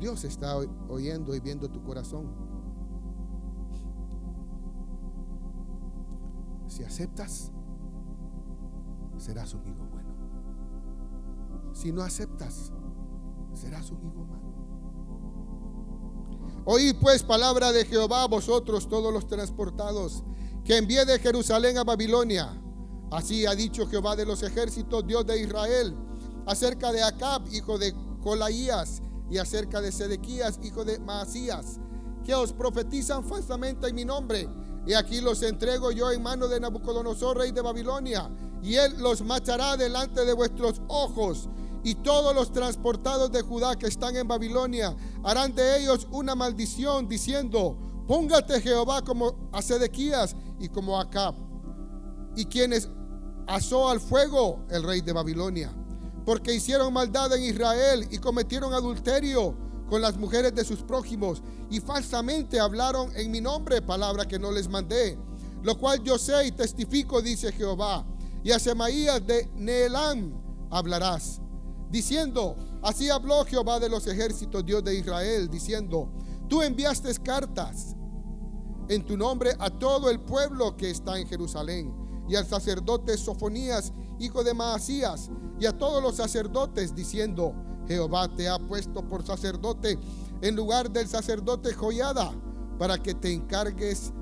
Dios 0.00 0.24
está 0.24 0.56
oyendo 0.88 1.36
y 1.36 1.40
viendo 1.40 1.70
tu 1.70 1.80
corazón. 1.84 2.26
Si 6.66 6.82
aceptas, 6.82 7.52
serás 9.18 9.54
un 9.54 9.68
hijo 9.68 9.86
bueno. 9.92 10.10
si 11.72 11.92
no 11.92 12.02
aceptas, 12.02 12.72
serás 13.54 13.90
un 13.92 13.98
hijo 13.98 14.24
malo. 14.24 14.52
Oíd 16.64 16.96
pues 17.00 17.22
palabra 17.22 17.70
de 17.70 17.84
Jehová 17.84 18.26
vosotros 18.26 18.88
todos 18.88 19.12
los 19.12 19.28
transportados, 19.28 20.24
que 20.64 20.78
envié 20.78 21.04
de 21.04 21.20
Jerusalén 21.20 21.78
a 21.78 21.84
Babilonia. 21.84 22.58
Así 23.12 23.44
ha 23.44 23.54
dicho 23.54 23.86
Jehová 23.86 24.16
de 24.16 24.24
los 24.24 24.42
ejércitos, 24.42 25.06
Dios 25.06 25.26
de 25.26 25.40
Israel, 25.40 25.94
acerca 26.46 26.90
de 26.92 27.02
Acab, 27.02 27.46
hijo 27.52 27.78
de 27.78 27.94
Colaías, 28.22 29.02
y 29.30 29.38
acerca 29.38 29.80
de 29.80 29.92
Sedequías, 29.92 30.58
hijo 30.62 30.84
de 30.84 30.98
Maasías, 30.98 31.78
que 32.24 32.34
os 32.34 32.52
profetizan 32.52 33.24
falsamente 33.24 33.88
en 33.88 33.94
mi 33.94 34.04
nombre. 34.04 34.48
Y 34.86 34.94
aquí 34.94 35.20
los 35.20 35.42
entrego 35.42 35.90
yo 35.90 36.10
en 36.10 36.22
mano 36.22 36.48
de 36.48 36.58
Nabucodonosor, 36.58 37.36
rey 37.36 37.52
de 37.52 37.60
Babilonia, 37.60 38.30
y 38.62 38.76
él 38.76 38.94
los 38.98 39.22
machará 39.22 39.76
delante 39.76 40.24
de 40.24 40.32
vuestros 40.32 40.80
ojos 40.88 41.48
y 41.84 41.96
todos 41.96 42.34
los 42.34 42.52
transportados 42.52 43.32
de 43.32 43.42
Judá 43.42 43.76
que 43.76 43.88
están 43.88 44.16
en 44.16 44.28
Babilonia 44.28 44.96
harán 45.24 45.54
de 45.54 45.80
ellos 45.80 46.06
una 46.12 46.34
maldición 46.34 47.08
diciendo, 47.08 47.76
póngate 48.06 48.60
Jehová 48.60 49.02
como 49.02 49.48
a 49.52 49.60
Sedequías 49.62 50.36
y 50.60 50.68
como 50.68 50.96
a 50.96 51.02
Acab, 51.02 51.34
y 52.36 52.44
quienes 52.46 52.88
asó 53.46 53.88
al 53.88 54.00
fuego 54.00 54.64
el 54.70 54.82
rey 54.82 55.00
de 55.00 55.12
Babilonia, 55.12 55.72
porque 56.24 56.54
hicieron 56.54 56.92
maldad 56.92 57.34
en 57.34 57.42
Israel 57.42 58.06
y 58.10 58.18
cometieron 58.18 58.72
adulterio 58.72 59.54
con 59.88 60.00
las 60.00 60.16
mujeres 60.16 60.54
de 60.54 60.64
sus 60.64 60.82
prójimos 60.82 61.42
y 61.70 61.80
falsamente 61.80 62.60
hablaron 62.60 63.14
en 63.16 63.30
mi 63.30 63.40
nombre 63.40 63.82
palabra 63.82 64.26
que 64.26 64.38
no 64.38 64.50
les 64.50 64.68
mandé, 64.68 65.18
lo 65.62 65.78
cual 65.78 66.02
yo 66.02 66.18
sé 66.18 66.46
y 66.46 66.52
testifico, 66.52 67.20
dice 67.20 67.52
Jehová, 67.52 68.06
y 68.42 68.52
a 68.52 68.58
Semaías 68.58 69.26
de 69.26 69.48
Neelán 69.54 70.32
hablarás 70.70 71.40
diciendo, 71.90 72.56
así 72.82 73.10
habló 73.10 73.44
Jehová 73.44 73.78
de 73.78 73.90
los 73.90 74.06
ejércitos, 74.06 74.64
Dios 74.64 74.82
de 74.82 74.94
Israel, 74.94 75.48
diciendo, 75.50 76.10
tú 76.48 76.62
enviaste 76.62 77.14
cartas 77.16 77.94
en 78.88 79.04
tu 79.04 79.16
nombre 79.16 79.52
a 79.58 79.68
todo 79.70 80.10
el 80.10 80.20
pueblo 80.20 80.74
que 80.76 80.90
está 80.90 81.18
en 81.18 81.28
Jerusalén, 81.28 81.94
y 82.28 82.36
al 82.36 82.46
sacerdote 82.46 83.16
Sofonías, 83.16 83.92
hijo 84.18 84.44
de 84.44 84.54
Maasías, 84.54 85.30
y 85.58 85.66
a 85.66 85.76
todos 85.76 86.02
los 86.02 86.16
sacerdotes, 86.16 86.94
diciendo, 86.94 87.54
Jehová 87.86 88.28
te 88.34 88.48
ha 88.48 88.58
puesto 88.58 89.02
por 89.08 89.24
sacerdote 89.24 89.98
en 90.40 90.56
lugar 90.56 90.90
del 90.90 91.08
sacerdote 91.08 91.72
Joyada, 91.72 92.32
para 92.78 92.98
que 92.98 93.14
te 93.14 93.32
encargues 93.32 94.12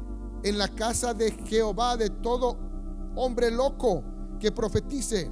en 0.42 0.59
la 0.59 0.68
casa 0.68 1.14
de 1.14 1.30
Jehová 1.46 1.96
de 1.96 2.11
todo 2.11 2.57
hombre 3.16 3.51
loco 3.51 4.03
que 4.38 4.53
profetice 4.53 5.30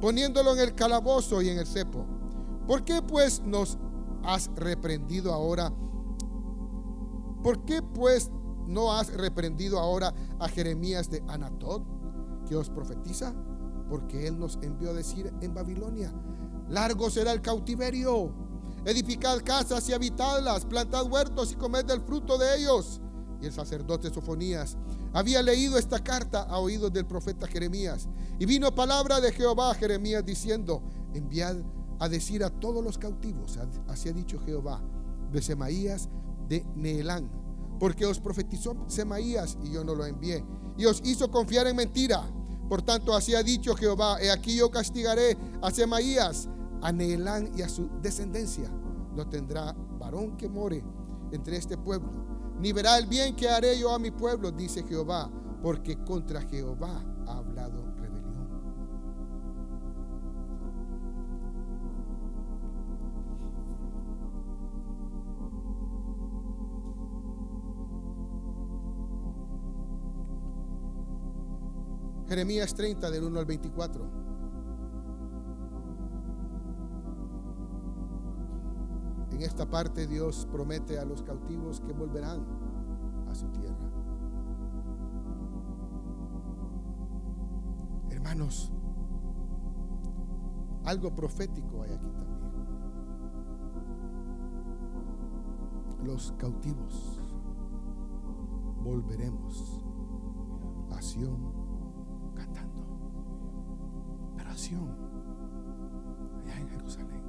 poniéndolo 0.00 0.54
en 0.54 0.60
el 0.60 0.74
calabozo 0.74 1.42
y 1.42 1.50
en 1.50 1.58
el 1.58 1.66
cepo. 1.66 2.06
¿Por 2.66 2.84
qué 2.84 3.02
pues 3.02 3.40
nos 3.42 3.78
has 4.24 4.50
reprendido 4.56 5.32
ahora? 5.32 5.72
¿Por 7.42 7.64
qué 7.64 7.82
pues 7.82 8.30
no 8.66 8.92
has 8.92 9.12
reprendido 9.12 9.78
ahora 9.78 10.14
a 10.38 10.48
Jeremías 10.48 11.10
de 11.10 11.22
Anatot, 11.26 11.82
que 12.50 12.56
os 12.56 12.68
profetiza? 12.68 13.32
Porque 13.88 14.26
él 14.26 14.36
nos 14.36 14.58
envió 14.60 14.90
a 14.90 14.92
decir 14.92 15.32
en 15.40 15.54
Babilonia, 15.54 16.12
largo 16.68 17.08
será 17.08 17.30
el 17.30 17.40
cautiverio, 17.40 18.34
edificad 18.84 19.38
casas 19.44 19.88
y 19.88 19.92
habitadlas, 19.92 20.64
plantad 20.64 21.08
huertos 21.08 21.52
y 21.52 21.54
comed 21.54 21.84
del 21.84 22.00
fruto 22.00 22.38
de 22.38 22.56
ellos. 22.56 23.00
Y 23.40 23.46
el 23.46 23.52
sacerdote 23.52 24.10
Sofonías 24.10 24.76
había 25.12 25.42
leído 25.42 25.78
esta 25.78 26.02
carta 26.02 26.42
a 26.42 26.58
oídos 26.58 26.92
del 26.92 27.06
profeta 27.06 27.46
Jeremías. 27.46 28.08
Y 28.40 28.46
vino 28.46 28.74
palabra 28.74 29.20
de 29.20 29.30
Jehová 29.30 29.70
a 29.70 29.74
Jeremías 29.74 30.26
diciendo, 30.26 30.82
enviad 31.14 31.56
a 32.00 32.08
decir 32.08 32.42
a 32.42 32.50
todos 32.50 32.82
los 32.82 32.98
cautivos, 32.98 33.60
así 33.86 34.08
ha 34.08 34.12
dicho 34.12 34.40
Jehová, 34.40 34.82
de 35.30 35.40
Semaías 35.40 36.08
de 36.48 36.66
Neelán, 36.74 37.30
porque 37.78 38.06
os 38.06 38.18
profetizó 38.18 38.74
Semaías 38.88 39.56
y 39.62 39.70
yo 39.70 39.84
no 39.84 39.94
lo 39.94 40.04
envié, 40.04 40.44
y 40.80 40.86
os 40.86 41.00
hizo 41.04 41.30
confiar 41.30 41.66
en 41.66 41.76
mentira. 41.76 42.22
Por 42.68 42.82
tanto, 42.82 43.14
así 43.14 43.34
ha 43.34 43.42
dicho 43.42 43.74
Jehová, 43.76 44.20
he 44.20 44.30
aquí 44.30 44.56
yo 44.56 44.70
castigaré 44.70 45.36
a 45.60 45.70
Semaías, 45.70 46.48
a 46.82 46.90
Neelán 46.90 47.50
y 47.56 47.62
a 47.62 47.68
su 47.68 47.88
descendencia. 48.00 48.70
No 49.14 49.28
tendrá 49.28 49.74
varón 49.98 50.36
que 50.36 50.48
more 50.48 50.82
entre 51.32 51.56
este 51.56 51.76
pueblo 51.76 52.30
ni 52.60 52.72
verá 52.72 52.98
el 52.98 53.06
bien 53.06 53.34
que 53.34 53.48
haré 53.48 53.78
yo 53.78 53.94
a 53.94 53.98
mi 53.98 54.10
pueblo, 54.10 54.52
dice 54.52 54.84
Jehová, 54.86 55.30
porque 55.62 55.96
contra 56.04 56.42
Jehová 56.42 57.02
ha 57.26 57.38
hablado 57.38 57.89
Jeremías 72.30 72.72
30 72.74 73.10
del 73.10 73.24
1 73.24 73.40
al 73.40 73.44
24. 73.44 74.04
En 79.32 79.42
esta 79.42 79.68
parte 79.68 80.06
Dios 80.06 80.46
promete 80.52 81.00
a 81.00 81.04
los 81.04 81.24
cautivos 81.24 81.80
que 81.80 81.92
volverán 81.92 82.46
a 83.28 83.34
su 83.34 83.48
tierra. 83.48 83.90
Hermanos, 88.10 88.72
algo 90.84 91.12
profético 91.12 91.82
hay 91.82 91.94
aquí 91.94 92.10
también. 92.10 92.40
Los 96.04 96.32
cautivos 96.38 97.18
volveremos 98.84 99.84
a 100.92 101.02
Allá 104.78 106.60
en 106.60 106.68
Jerusalén. 106.68 107.20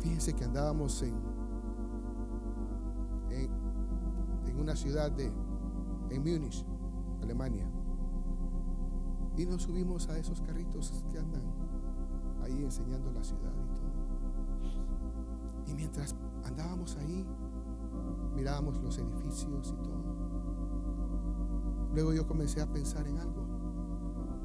Fíjense 0.00 0.34
que 0.34 0.44
andábamos 0.44 1.02
en, 1.02 1.14
en, 3.30 4.58
una 4.58 4.76
ciudad 4.76 5.10
de, 5.10 5.32
en 6.10 6.22
Múnich, 6.22 6.64
Alemania. 7.22 7.66
Y 9.36 9.46
nos 9.46 9.62
subimos 9.62 10.08
a 10.10 10.18
esos 10.18 10.40
carritos 10.42 11.04
que 11.10 11.18
andan 11.18 11.42
ahí 12.42 12.62
enseñando 12.62 13.10
la 13.12 13.24
ciudad 13.24 13.52
y 13.54 13.68
todo. 13.78 13.90
Y 15.66 15.74
mientras 15.74 16.14
andábamos 16.44 16.96
ahí, 16.96 17.26
mirábamos 18.34 18.76
los 18.82 18.98
edificios 18.98 19.74
y 19.78 19.82
todo. 19.82 20.09
Luego 21.94 22.12
yo 22.12 22.26
comencé 22.26 22.60
a 22.60 22.66
pensar 22.66 23.06
en 23.06 23.18
algo. 23.18 23.46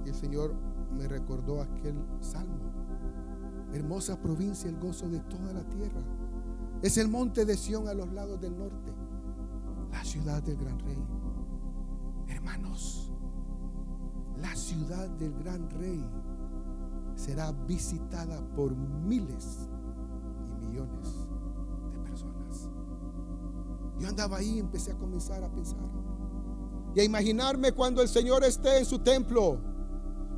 Y 0.05 0.09
el 0.09 0.15
Señor 0.15 0.53
me 0.91 1.07
recordó 1.07 1.61
aquel 1.61 1.95
salmo 2.21 2.75
Hermosa 3.75 4.17
provincia, 4.21 4.69
el 4.69 4.79
gozo 4.79 5.09
de 5.09 5.19
toda 5.19 5.51
la 5.51 5.67
tierra. 5.67 6.01
Es 6.81 6.97
el 6.97 7.09
monte 7.09 7.43
de 7.43 7.57
Sión 7.57 7.89
a 7.89 7.93
los 7.93 8.11
lados 8.13 8.39
del 8.39 8.57
norte, 8.57 8.93
la 9.91 10.03
ciudad 10.05 10.41
del 10.41 10.55
gran 10.55 10.79
rey. 10.79 11.03
Hermanos, 12.29 13.11
la 14.37 14.55
ciudad 14.55 15.09
del 15.09 15.33
gran 15.39 15.69
rey 15.71 16.01
será 17.15 17.51
visitada 17.51 18.39
por 18.55 18.73
miles 18.75 19.67
y 20.61 20.65
millones 20.65 21.27
de 21.91 21.99
personas. 21.99 22.69
Yo 23.99 24.07
andaba 24.07 24.37
ahí 24.37 24.55
y 24.55 24.59
empecé 24.59 24.93
a 24.93 24.97
comenzar 24.97 25.43
a 25.43 25.51
pensar 25.51 25.79
y 26.95 27.01
a 27.01 27.03
imaginarme 27.03 27.73
cuando 27.73 28.01
el 28.01 28.07
Señor 28.07 28.43
esté 28.43 28.77
en 28.77 28.85
su 28.85 28.99
templo, 28.99 29.59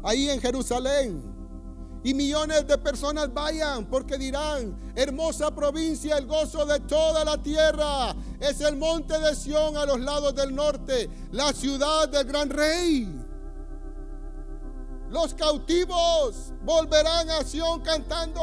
ahí 0.04 0.30
en 0.30 0.42
Jerusalén 0.42 1.38
y 2.04 2.14
millones 2.14 2.66
de 2.66 2.78
personas 2.78 3.34
vayan 3.34 3.86
porque 3.86 4.18
dirán, 4.18 4.76
hermosa 4.96 5.54
provincia, 5.54 6.18
el 6.18 6.26
gozo 6.26 6.66
de 6.66 6.80
toda 6.80 7.26
la 7.26 7.42
tierra. 7.42 8.16
Es 8.40 8.62
el 8.62 8.78
monte 8.78 9.20
de 9.20 9.36
Sión 9.36 9.76
a 9.76 9.86
los 9.86 10.00
lados 10.00 10.34
del 10.34 10.56
norte, 10.56 11.10
la 11.32 11.52
ciudad 11.54 12.08
del 12.08 12.26
gran 12.26 12.50
rey. 12.50 13.14
Los 15.10 15.34
cautivos 15.34 16.54
volverán 16.64 17.30
a 17.30 17.44
Sión 17.44 17.82
cantando. 17.82 18.42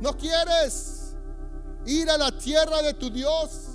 ¿No 0.00 0.16
quieres 0.16 1.16
ir 1.86 2.10
a 2.10 2.18
la 2.18 2.36
tierra 2.36 2.82
de 2.82 2.92
tu 2.94 3.08
Dios 3.08 3.65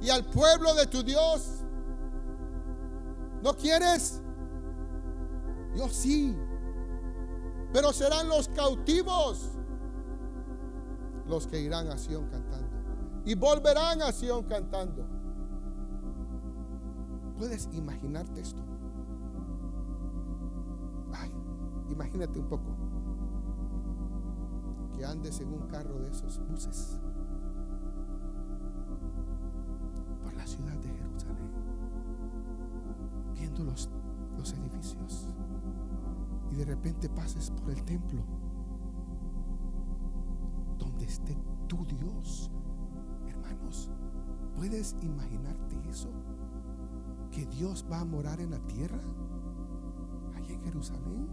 y 0.00 0.10
al 0.10 0.24
pueblo 0.24 0.74
de 0.74 0.86
tu 0.86 1.02
Dios? 1.02 1.62
¿No 3.42 3.54
quieres? 3.54 4.20
Yo 5.76 5.88
sí. 5.88 6.36
Pero 7.72 7.92
serán 7.92 8.28
los 8.28 8.48
cautivos 8.48 9.50
los 11.26 11.46
que 11.46 11.60
irán 11.60 11.88
a 11.88 11.96
Sion 11.96 12.28
cantando. 12.28 12.68
Y 13.24 13.34
volverán 13.34 14.02
a 14.02 14.12
Sion 14.12 14.44
cantando. 14.44 15.06
¿Puedes 17.36 17.68
imaginarte 17.72 18.40
esto? 18.40 18.62
Imagínate 21.90 22.38
un 22.38 22.48
poco 22.48 22.76
que 24.96 25.04
andes 25.04 25.40
en 25.40 25.52
un 25.52 25.66
carro 25.68 25.98
de 25.98 26.10
esos 26.10 26.40
buses 26.48 26.99
ciudad 30.50 30.76
de 30.78 30.88
Jerusalén, 30.88 31.52
viendo 33.34 33.62
los, 33.62 33.88
los 34.36 34.52
edificios 34.52 35.28
y 36.50 36.56
de 36.56 36.64
repente 36.64 37.08
pases 37.08 37.50
por 37.52 37.70
el 37.70 37.84
templo 37.84 38.20
donde 40.76 41.04
esté 41.04 41.38
tu 41.68 41.84
Dios. 41.84 42.50
Hermanos, 43.28 43.92
¿puedes 44.56 44.96
imaginarte 45.02 45.78
eso? 45.88 46.10
¿Que 47.30 47.46
Dios 47.46 47.86
va 47.90 48.00
a 48.00 48.04
morar 48.04 48.40
en 48.40 48.50
la 48.50 48.58
tierra? 48.66 49.00
Allá 50.34 50.52
en 50.52 50.62
Jerusalén. 50.62 51.28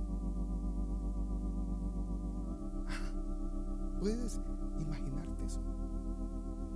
Ah, 2.87 3.99
¿Puedes 3.99 4.39
imaginarte 4.79 5.43
eso? 5.43 5.61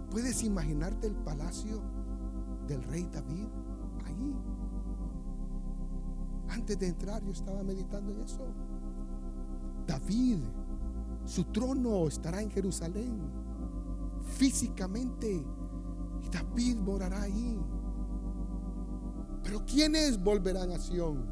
¿Puedes 0.10 0.44
imaginarte 0.44 1.06
el 1.06 1.16
palacio 1.18 2.01
del 2.72 2.84
rey 2.84 3.08
David 3.12 3.48
ahí? 4.06 4.36
Antes 6.50 6.80
de 6.80 6.88
entrar 6.88 7.22
yo 7.24 7.32
estaba 7.32 7.64
meditando 7.64 8.14
en 8.14 8.22
eso. 8.22 8.46
David, 9.86 10.40
su 11.26 11.44
trono 11.46 12.08
estará 12.08 12.42
en 12.42 12.50
Jerusalén 12.50 13.20
físicamente 14.38 15.44
y 16.22 16.30
David 16.30 16.78
morará 16.78 17.24
ahí. 17.24 17.60
Pero 19.44 19.66
¿quiénes 19.66 20.22
volverán 20.24 20.72
a 20.72 20.80
Sión? 20.80 21.26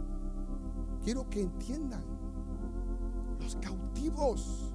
Quiero 1.03 1.29
que 1.29 1.41
entiendan. 1.41 2.03
Los 3.39 3.55
cautivos 3.55 4.73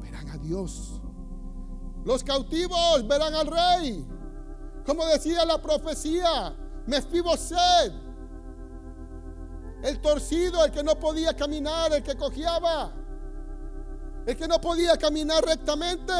verán 0.00 0.28
a 0.30 0.38
Dios. 0.38 1.02
Los 2.04 2.24
cautivos 2.24 3.06
verán 3.06 3.34
al 3.34 3.46
rey. 3.46 4.06
Como 4.84 5.06
decía 5.06 5.44
la 5.44 5.60
profecía, 5.60 6.54
Mefiboset 6.86 8.04
el 9.84 10.00
torcido, 10.00 10.64
el 10.64 10.72
que 10.72 10.82
no 10.82 10.98
podía 10.98 11.36
caminar, 11.36 11.92
el 11.92 12.02
que 12.02 12.16
cojeaba, 12.16 12.90
el 14.24 14.34
que 14.34 14.48
no 14.48 14.58
podía 14.58 14.96
caminar 14.96 15.44
rectamente, 15.44 16.12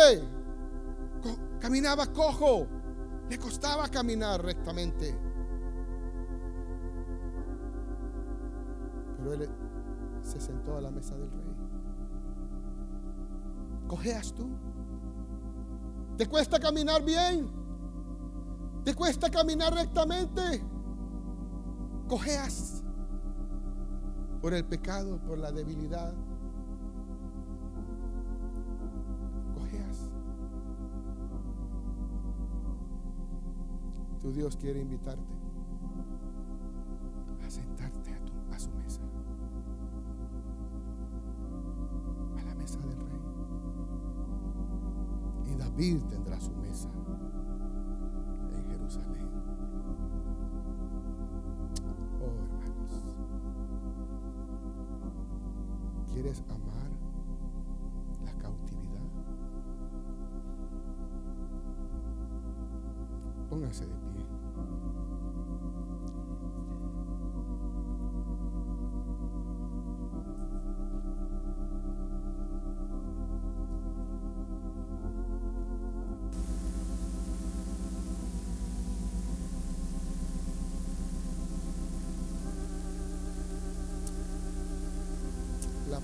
caminaba 1.58 2.06
cojo, 2.08 2.66
le 3.30 3.38
costaba 3.38 3.88
caminar 3.88 4.44
rectamente. 4.44 5.18
Pero 9.16 9.32
él 9.32 9.48
se 10.20 10.38
sentó 10.38 10.76
a 10.76 10.82
la 10.82 10.90
mesa 10.90 11.16
del 11.16 11.30
rey. 11.30 11.56
¿Cojeas 13.88 14.34
tú? 14.34 14.46
¿Te 16.18 16.26
cuesta 16.26 16.60
caminar 16.60 17.02
bien? 17.02 17.63
¿Te 18.85 18.95
cuesta 18.95 19.30
caminar 19.30 19.74
rectamente? 19.74 20.62
¿Cojeas? 22.07 22.85
por 24.45 24.53
el 24.53 24.62
pecado, 24.62 25.18
por 25.26 25.39
la 25.39 25.51
debilidad. 25.51 26.12
Cojeas. 29.55 30.11
Tu 34.20 34.32
Dios 34.32 34.55
quiere 34.59 34.80
invitarte 34.82 35.32
a 37.43 37.49
sentarte 37.49 38.12
a, 38.12 38.55
a 38.55 38.59
su 38.59 38.70
mesa, 38.72 39.01
a 42.39 42.43
la 42.43 42.55
mesa 42.55 42.78
del 42.80 42.99
rey. 42.99 43.22
Y 45.47 45.55
David 45.57 46.03
tendrá 46.11 46.39
su 46.39 46.53
mesa 46.57 46.91
Jerusalén. 48.85 49.28
¿Quieres 56.12 56.45
amar 56.51 56.91
la 58.24 58.32
cautividad? 58.43 59.01
Póngase 63.49 63.87
de 63.87 64.03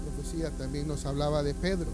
pie. 0.00 0.50
también 0.58 0.88
nos 0.88 1.06
hablaba 1.06 1.42
de 1.42 1.54
Pedro. 1.54 1.88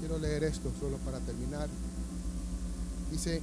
Quiero 0.00 0.18
leer 0.18 0.44
esto 0.44 0.72
solo 0.78 0.96
para 0.98 1.18
terminar. 1.20 1.68
Dice, 3.10 3.42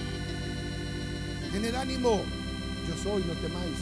el 1.53 1.75
ánimo, 1.75 2.23
yo 2.87 3.03
soy, 3.03 3.23
no 3.23 3.33
temáis. 3.33 3.77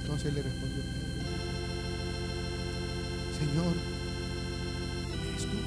Entonces 0.00 0.32
le 0.32 0.42
respondió 0.42 0.82
Señor, 3.38 3.74
¿eres 5.28 5.42
tú? 5.42 5.58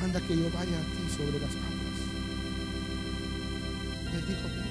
Manda 0.00 0.20
que 0.20 0.36
yo 0.36 0.50
vaya 0.52 0.78
a 0.78 0.82
ti 0.82 1.02
sobre 1.16 1.40
las 1.40 1.50
aguas. 1.50 1.98
Él 4.14 4.24
dijo 4.28 4.46
Pedro. 4.48 4.66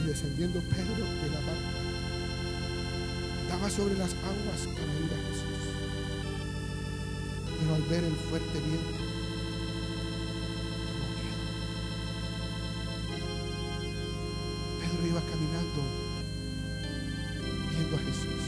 Y 0.00 0.06
descendiendo 0.06 0.60
Pedro 0.60 1.04
de 1.22 1.30
la 1.30 1.40
barca, 1.40 1.76
andaba 3.42 3.68
sobre 3.68 3.98
las 3.98 4.12
aguas 4.14 4.60
para 4.74 4.92
ir 5.04 5.12
a 5.12 5.18
Jesús. 5.28 5.55
Pero 7.66 7.74
al 7.74 7.82
ver 7.90 8.04
el 8.04 8.14
fuerte 8.14 8.60
viento, 8.60 8.92
tuvo 10.86 11.06
miedo. 11.18 11.42
Pedro 14.78 15.06
iba 15.08 15.20
caminando 15.22 15.82
viendo 17.70 17.96
a 17.96 17.98
Jesús. 17.98 18.42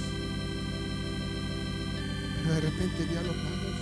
Pero 2.42 2.54
de 2.54 2.60
repente 2.60 3.04
vio 3.06 3.18
a 3.18 3.22
los 3.24 3.36
lados, 3.36 3.76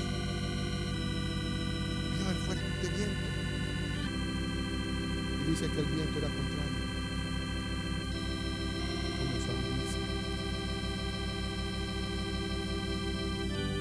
vio 2.17 2.31
el 2.31 2.37
fuerte 2.37 2.89
viento. 2.97 3.27
Y 5.43 5.51
dice 5.51 5.67
que 5.69 5.81
el 5.81 5.87
viento 5.87 6.19
era 6.19 6.29
contrario. 6.29 6.81
Comenzó 9.19 9.53
a 9.53 9.57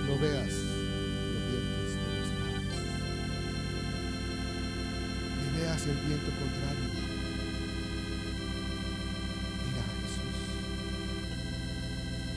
No 0.06 0.20
veas 0.20 0.55
el 5.88 5.98
viento 6.08 6.32
contrario. 6.32 6.90
Mira 9.66 9.82
a 9.82 9.90
Jesús 10.02 10.38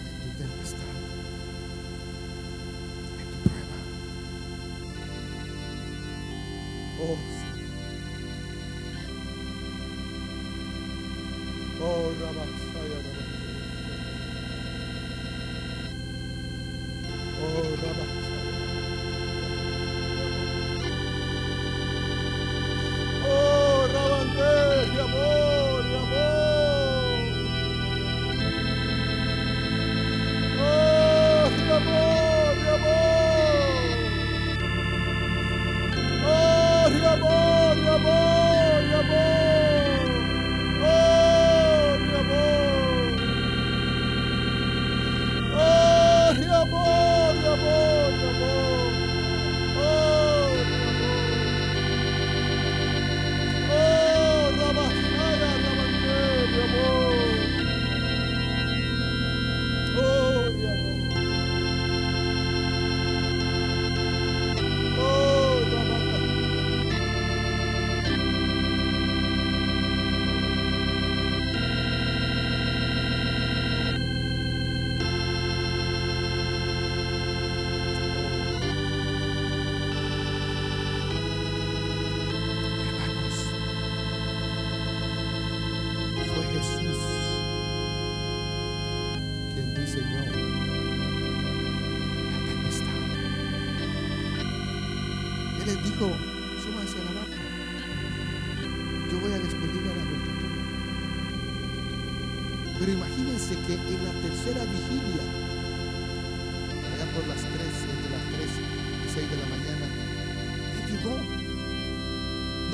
en 0.04 0.16
tu 0.22 0.28
tempestad, 0.38 0.96
en 3.18 3.26
tu 3.30 3.38
prueba. 3.48 3.78
Oh, 7.00 7.16
Señor. 7.38 7.70
oh, 11.80 12.12
Rabá. 12.20 12.57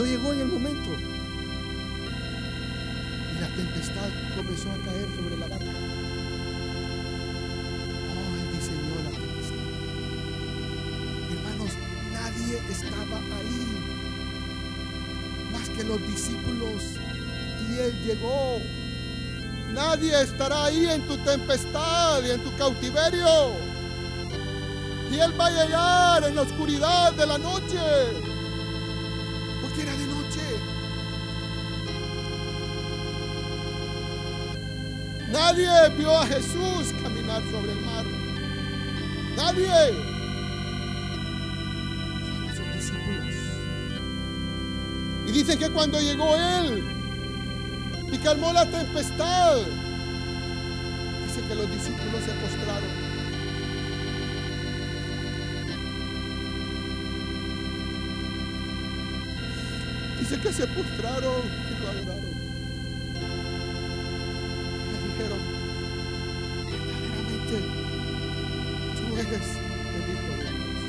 Llegó 0.04 0.32
en 0.32 0.40
el 0.40 0.46
momento. 0.46 0.90
Y 3.32 3.40
la 3.40 3.48
tempestad 3.48 4.10
comenzó 4.36 4.70
a 4.70 4.76
caer 4.84 5.08
sobre 5.16 5.36
la 5.38 5.48
barca. 5.48 5.72
Oh, 8.12 8.36
Él 8.36 8.46
diseñó 8.52 8.94
la 9.02 9.10
tempestad. 9.10 9.66
Hermanos, 11.32 11.72
nadie 12.12 12.60
estaba 12.70 13.18
ahí. 13.38 13.66
Más 15.50 15.68
que 15.70 15.82
los 15.82 16.00
discípulos. 16.06 16.82
Y 17.70 17.78
Él 17.78 17.94
llegó. 18.04 18.60
Nadie 19.72 20.22
estará 20.22 20.66
ahí 20.66 20.86
en 20.86 21.02
tu 21.08 21.16
tempestad 21.18 22.22
y 22.22 22.30
en 22.30 22.44
tu 22.44 22.54
cautiverio. 22.56 23.52
Y 25.10 25.18
Él 25.18 25.32
va 25.40 25.46
a 25.46 25.50
llegar 25.50 26.24
en 26.24 26.36
la 26.36 26.42
oscuridad 26.42 27.12
de 27.14 27.26
la 27.26 27.38
noche. 27.38 28.23
Nadie 35.54 35.88
vio 35.96 36.10
a 36.10 36.26
Jesús 36.26 36.92
caminar 37.00 37.40
sobre 37.44 37.70
el 37.70 37.80
mar. 37.82 38.04
Nadie. 39.36 39.94
Solo 42.56 42.74
discípulos. 42.74 43.34
Y 45.28 45.30
dicen 45.30 45.56
que 45.56 45.70
cuando 45.70 46.00
llegó 46.00 46.34
Él 46.34 46.84
y 48.10 48.18
calmó 48.18 48.52
la 48.52 48.68
tempestad, 48.68 49.58
dice 51.24 51.40
que 51.46 51.54
los 51.54 51.70
discípulos 51.70 52.24
se 52.24 52.32
postraron. 52.32 52.90
Dice 60.18 60.40
que 60.40 60.52
se 60.52 60.66
postraron 60.66 61.42
y 61.70 61.80
lo 61.80 61.90
adoraron. 61.90 62.33
Tú 67.60 69.16
eres 69.16 69.48
el 69.94 70.04
Hijo 70.12 70.32
de 70.38 70.44
Dios. 70.50 70.80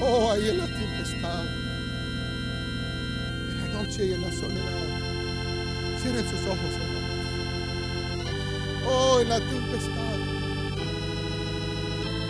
Oh, 0.00 0.32
ahí 0.32 0.48
en 0.48 0.58
la 0.58 0.66
tempestad, 0.66 1.44
en 3.48 3.56
la 3.58 3.66
noche 3.82 4.06
y 4.06 4.12
en 4.12 4.20
la 4.22 4.32
soledad. 4.32 4.88
Cierren 6.00 6.28
sus 6.28 6.40
ojos, 6.46 6.72
hermanos. 6.74 7.02
Oh, 8.86 9.20
en 9.20 9.28
la 9.28 9.38
tempestad, 9.38 10.18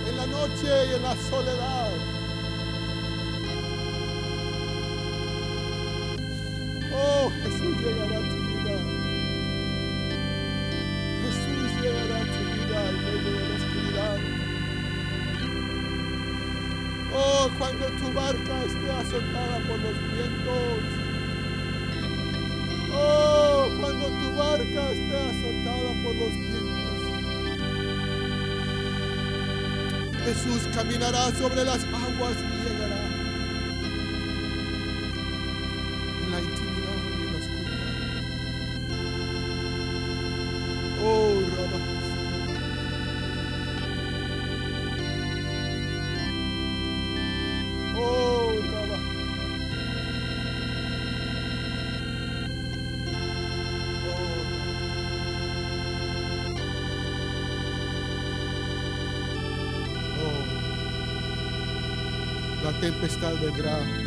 en 0.09 0.17
la 0.17 0.27
noche 0.27 0.69
y 0.91 0.95
en 0.95 1.03
la 1.03 1.17
soledad. 1.31 1.91
Oh, 6.95 7.31
Jesús 7.43 7.77
llegará 7.81 8.12
cuando 17.63 17.87
tu 17.87 18.13
barca 18.13 18.65
esté 18.67 18.91
azotada 18.91 19.59
por 19.69 19.79
los 19.79 19.97
vientos. 20.11 20.83
Oh, 22.93 23.69
cuando 23.81 24.07
tu 24.09 24.37
barca 24.37 24.91
esté 24.91 25.17
azotada 25.17 25.91
por 26.03 26.15
los 26.17 26.33
vientos. 26.43 26.99
Jesús 30.25 30.69
caminará 30.75 31.31
sobre 31.39 31.65
las 31.65 31.85
aguas 31.85 32.37
y 32.37 32.72
La 63.23 63.29
tempestad 63.29 63.41
vendrá 63.41 64.02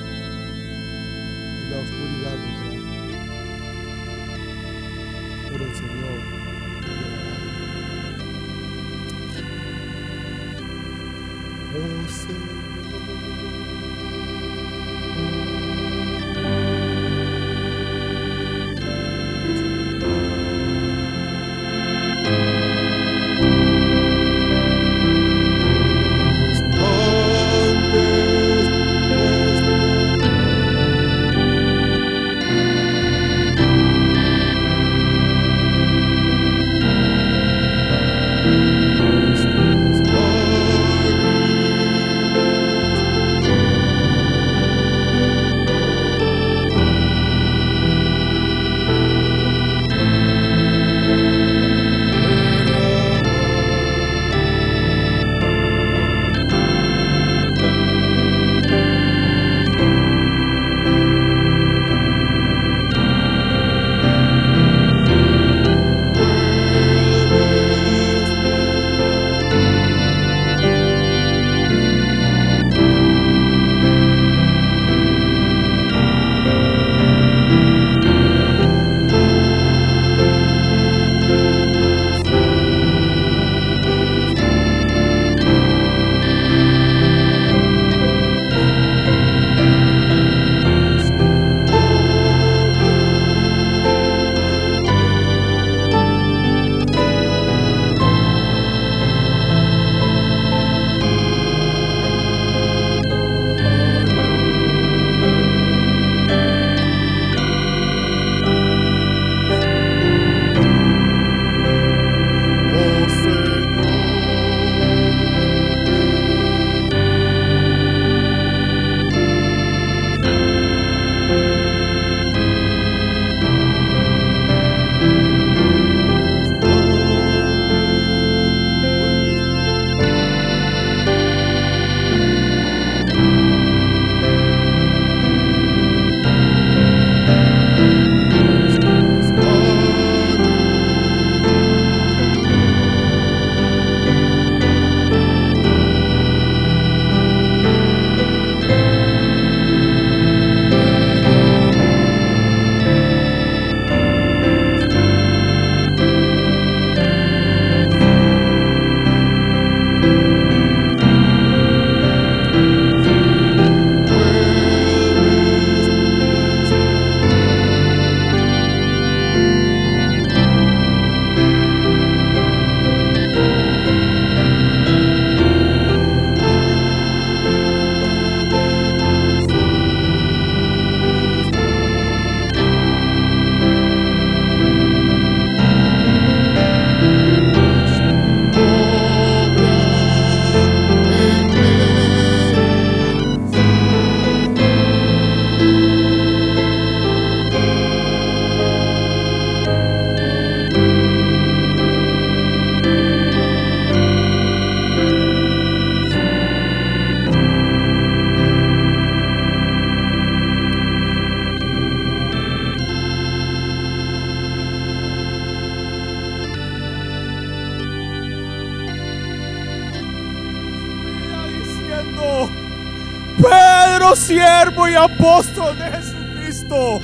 hermano 224.05 224.15
siervo 224.15 224.87
y 224.87 224.95
apóstol 224.95 225.77
de 225.77 225.85
Jesucristo. 225.91 226.99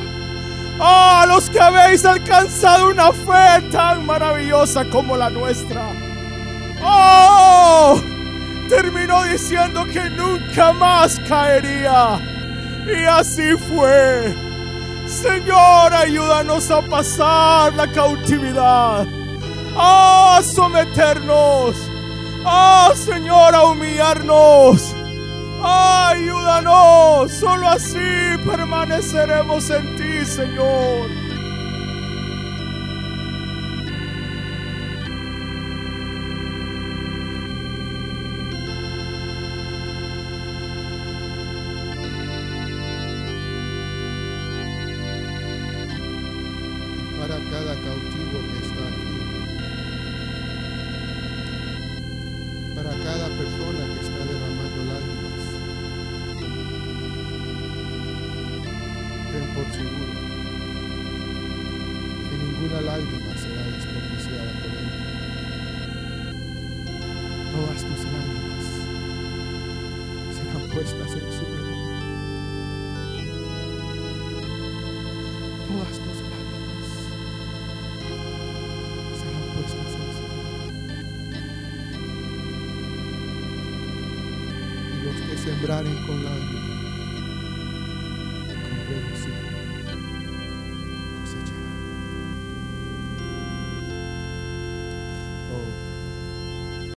A 0.79 1.25
los 1.27 1.49
que 1.49 1.59
habéis 1.59 2.05
alcanzado 2.05 2.89
una 2.89 3.11
fe 3.11 3.61
tan 3.71 4.05
maravillosa 4.05 4.85
como 4.85 5.15
la 5.15 5.29
nuestra. 5.29 5.89
Oh, 6.83 8.01
terminó 8.67 9.23
diciendo 9.23 9.85
que 9.85 10.09
nunca 10.09 10.73
más 10.73 11.19
caería. 11.27 12.19
Y 12.87 13.05
así 13.05 13.55
fue. 13.69 14.35
Señor, 15.07 15.93
ayúdanos 15.93 16.71
a 16.71 16.81
pasar 16.81 17.73
la 17.75 17.87
cautividad. 17.91 19.05
A 19.77 20.41
someternos. 20.43 21.90
Ah, 22.45 22.91
Señor, 22.95 23.55
a 23.55 23.65
humillarnos. 23.65 24.95
ayúdanos. 25.63 27.31
Solo 27.31 27.67
así 27.67 27.99
permaneceremos 28.45 29.69
en 29.69 29.95
ti, 29.95 30.25
Señor. 30.25 31.20